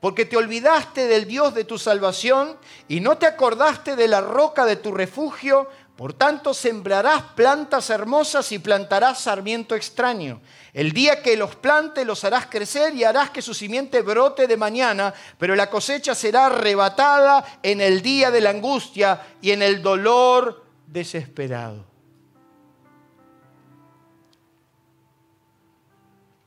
porque 0.00 0.24
te 0.24 0.36
olvidaste 0.36 1.06
del 1.06 1.26
Dios 1.26 1.54
de 1.54 1.64
tu 1.64 1.78
salvación 1.78 2.56
y 2.88 3.00
no 3.00 3.18
te 3.18 3.26
acordaste 3.26 3.96
de 3.96 4.08
la 4.08 4.22
roca 4.22 4.64
de 4.64 4.76
tu 4.76 4.92
refugio, 4.92 5.68
por 5.94 6.14
tanto 6.14 6.54
sembrarás 6.54 7.22
plantas 7.34 7.90
hermosas 7.90 8.50
y 8.52 8.58
plantarás 8.58 9.20
sarmiento 9.20 9.74
extraño. 9.74 10.40
El 10.72 10.92
día 10.92 11.22
que 11.22 11.36
los 11.36 11.54
plante 11.56 12.06
los 12.06 12.24
harás 12.24 12.46
crecer 12.46 12.94
y 12.94 13.04
harás 13.04 13.28
que 13.28 13.42
su 13.42 13.52
simiente 13.52 14.00
brote 14.00 14.46
de 14.46 14.56
mañana, 14.56 15.12
pero 15.36 15.54
la 15.54 15.68
cosecha 15.68 16.14
será 16.14 16.46
arrebatada 16.46 17.60
en 17.62 17.82
el 17.82 18.00
día 18.00 18.30
de 18.30 18.40
la 18.40 18.50
angustia 18.50 19.20
y 19.42 19.50
en 19.50 19.60
el 19.60 19.82
dolor 19.82 20.64
desesperado. 20.86 21.84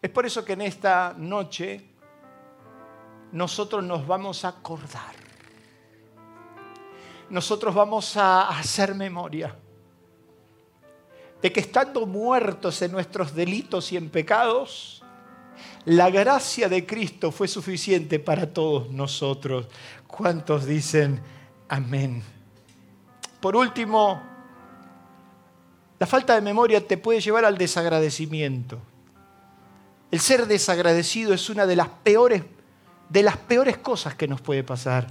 Es 0.01 0.09
por 0.09 0.25
eso 0.25 0.43
que 0.43 0.53
en 0.53 0.61
esta 0.61 1.13
noche 1.15 1.92
nosotros 3.33 3.83
nos 3.83 4.07
vamos 4.07 4.45
a 4.45 4.49
acordar. 4.49 5.15
Nosotros 7.29 7.73
vamos 7.73 8.15
a 8.15 8.47
hacer 8.47 8.93
memoria 8.95 9.55
de 11.41 11.51
que 11.51 11.59
estando 11.59 12.05
muertos 12.05 12.81
en 12.83 12.91
nuestros 12.91 13.35
delitos 13.35 13.91
y 13.91 13.97
en 13.97 14.09
pecados, 14.09 15.03
la 15.85 16.09
gracia 16.09 16.69
de 16.69 16.85
Cristo 16.85 17.31
fue 17.31 17.47
suficiente 17.47 18.19
para 18.19 18.53
todos 18.53 18.89
nosotros. 18.91 19.67
¿Cuántos 20.07 20.65
dicen 20.65 21.21
amén? 21.67 22.23
Por 23.41 23.57
último, 23.57 24.21
la 25.99 26.07
falta 26.07 26.35
de 26.35 26.41
memoria 26.41 26.87
te 26.87 26.97
puede 26.97 27.19
llevar 27.19 27.45
al 27.45 27.57
desagradecimiento. 27.57 28.79
El 30.11 30.19
ser 30.19 30.45
desagradecido 30.45 31.33
es 31.33 31.49
una 31.49 31.65
de 31.65 31.75
las 31.75 31.89
peores, 31.89 32.43
de 33.13 33.21
las 33.21 33.37
peores 33.37 33.77
cosas 33.77 34.15
que 34.15 34.27
nos 34.27 34.41
puede 34.41 34.63
pasar. 34.63 35.05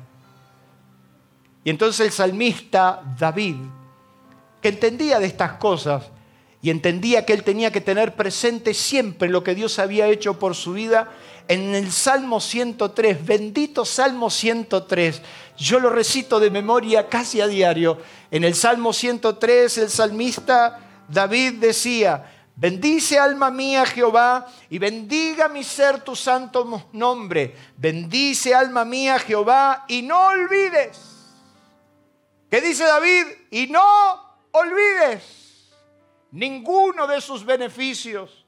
Y 1.62 1.70
entonces 1.70 2.04
el 2.04 2.12
salmista 2.12 3.00
David, 3.16 3.54
que 4.60 4.70
entendía 4.70 5.20
de 5.20 5.26
estas 5.26 5.52
cosas 5.52 6.10
y 6.60 6.70
entendía 6.70 7.24
que 7.24 7.32
él 7.32 7.44
tenía 7.44 7.70
que 7.70 7.80
tener 7.80 8.16
presente 8.16 8.74
siempre 8.74 9.28
lo 9.28 9.44
que 9.44 9.54
Dios 9.54 9.78
había 9.78 10.08
hecho 10.08 10.36
por 10.36 10.56
su 10.56 10.72
vida, 10.72 11.10
en 11.46 11.76
el 11.76 11.92
Salmo 11.92 12.40
103, 12.40 13.24
bendito 13.24 13.84
Salmo 13.84 14.30
103, 14.30 15.22
yo 15.56 15.78
lo 15.78 15.90
recito 15.90 16.40
de 16.40 16.50
memoria 16.50 17.08
casi 17.08 17.40
a 17.40 17.46
diario, 17.46 17.98
en 18.32 18.42
el 18.42 18.56
Salmo 18.56 18.92
103 18.92 19.78
el 19.78 19.90
salmista 19.90 20.80
David 21.08 21.54
decía, 21.60 22.31
Bendice 22.54 23.18
alma 23.18 23.50
mía 23.50 23.84
Jehová 23.86 24.46
y 24.68 24.78
bendiga 24.78 25.48
mi 25.48 25.64
ser 25.64 26.00
tu 26.00 26.14
santo 26.14 26.88
nombre. 26.92 27.56
Bendice 27.76 28.54
alma 28.54 28.84
mía 28.84 29.18
Jehová 29.18 29.84
y 29.88 30.02
no 30.02 30.26
olvides. 30.26 31.00
¿Qué 32.50 32.60
dice 32.60 32.84
David? 32.84 33.26
Y 33.50 33.66
no 33.66 33.82
olvides 34.52 35.70
ninguno 36.32 37.06
de 37.06 37.20
sus 37.20 37.44
beneficios. 37.44 38.44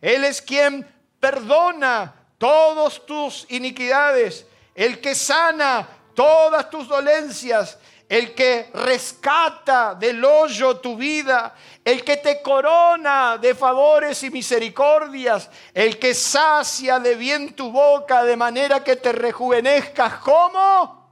Él 0.00 0.24
es 0.24 0.42
quien 0.42 0.86
perdona 1.20 2.14
todas 2.38 3.04
tus 3.06 3.46
iniquidades, 3.48 4.46
el 4.74 5.00
que 5.00 5.14
sana 5.14 5.88
todas 6.14 6.68
tus 6.70 6.88
dolencias, 6.88 7.78
el 8.08 8.34
que 8.34 8.70
rescata 8.72 9.94
del 9.94 10.24
hoyo 10.24 10.78
tu 10.78 10.96
vida, 10.96 11.54
el 11.84 12.04
que 12.04 12.18
te 12.18 12.40
corona 12.40 13.36
de 13.38 13.54
favores 13.54 14.22
y 14.22 14.30
misericordias, 14.30 15.50
el 15.74 15.98
que 15.98 16.14
sacia 16.14 17.00
de 17.00 17.16
bien 17.16 17.54
tu 17.54 17.72
boca 17.72 18.22
de 18.22 18.36
manera 18.36 18.84
que 18.84 18.96
te 18.96 19.12
rejuvenezcas. 19.12 20.14
¿Cómo? 20.20 21.10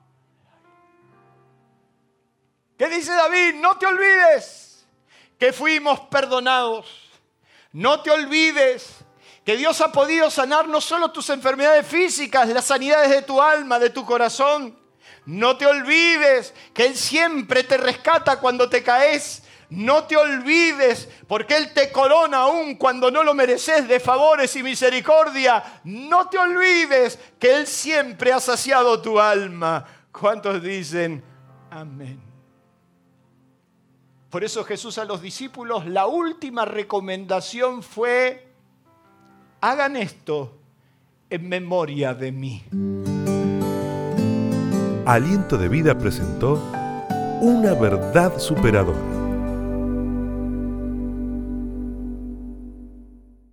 ¿Qué 2.78 2.88
dice 2.88 3.12
David? 3.12 3.54
No 3.56 3.76
te 3.76 3.86
olvides 3.86 4.86
que 5.38 5.52
fuimos 5.52 6.00
perdonados. 6.00 6.86
No 7.72 8.00
te 8.02 8.10
olvides 8.10 8.98
que 9.44 9.56
Dios 9.56 9.80
ha 9.80 9.90
podido 9.90 10.30
sanar 10.30 10.68
no 10.68 10.80
solo 10.80 11.10
tus 11.10 11.28
enfermedades 11.30 11.86
físicas, 11.86 12.48
las 12.48 12.64
sanidades 12.64 13.10
de 13.10 13.22
tu 13.22 13.42
alma, 13.42 13.80
de 13.80 13.90
tu 13.90 14.06
corazón, 14.06 14.78
no 15.26 15.56
te 15.56 15.66
olvides 15.66 16.52
que 16.72 16.86
Él 16.86 16.96
siempre 16.96 17.64
te 17.64 17.76
rescata 17.76 18.38
cuando 18.38 18.68
te 18.68 18.82
caes. 18.82 19.42
No 19.70 20.04
te 20.04 20.16
olvides 20.16 21.08
porque 21.26 21.56
Él 21.56 21.72
te 21.72 21.90
corona 21.90 22.38
aún 22.38 22.76
cuando 22.76 23.10
no 23.10 23.24
lo 23.24 23.34
mereces 23.34 23.88
de 23.88 23.98
favores 23.98 24.54
y 24.56 24.62
misericordia. 24.62 25.80
No 25.84 26.28
te 26.28 26.38
olvides 26.38 27.18
que 27.38 27.56
Él 27.56 27.66
siempre 27.66 28.32
ha 28.32 28.40
saciado 28.40 29.00
tu 29.00 29.18
alma. 29.18 29.84
¿Cuántos 30.12 30.62
dicen 30.62 31.24
amén? 31.70 32.20
Por 34.30 34.42
eso 34.42 34.64
Jesús 34.64 34.98
a 34.98 35.04
los 35.04 35.22
discípulos, 35.22 35.86
la 35.86 36.06
última 36.06 36.64
recomendación 36.64 37.84
fue, 37.84 38.48
hagan 39.60 39.96
esto 39.96 40.58
en 41.30 41.48
memoria 41.48 42.14
de 42.14 42.32
mí. 42.32 42.64
Aliento 45.06 45.58
de 45.58 45.68
Vida 45.68 45.98
presentó 45.98 46.54
Una 47.42 47.74
verdad 47.74 48.38
superadora. 48.38 48.98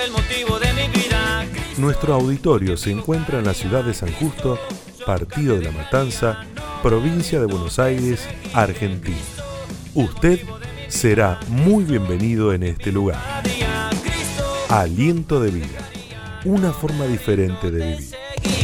el 0.04 0.12
motivo 0.12 0.58
de 0.58 0.74
mi 0.74 0.88
vida. 0.92 1.46
Nuestro 1.78 2.16
auditorio 2.16 2.76
se 2.76 2.90
encuentra 2.90 3.38
en 3.38 3.46
la 3.46 3.54
ciudad 3.54 3.84
de 3.84 3.94
San 3.94 4.12
Justo, 4.14 4.58
partido 5.06 5.58
de 5.58 5.66
la 5.66 5.72
Matanza, 5.72 6.44
provincia 6.84 7.40
de 7.40 7.46
Buenos 7.46 7.80
Aires, 7.80 8.28
Argentina. 8.54 9.16
Usted 9.94 10.42
será 10.90 11.40
muy 11.48 11.86
bienvenido 11.86 12.54
en 12.54 12.64
este 12.64 12.92
lugar. 12.92 13.22
Aliento 14.68 15.40
de 15.40 15.52
vida, 15.52 15.80
una 16.44 16.74
forma 16.74 17.06
diferente 17.06 17.72
de 17.72 17.86
vivir. 17.86 18.63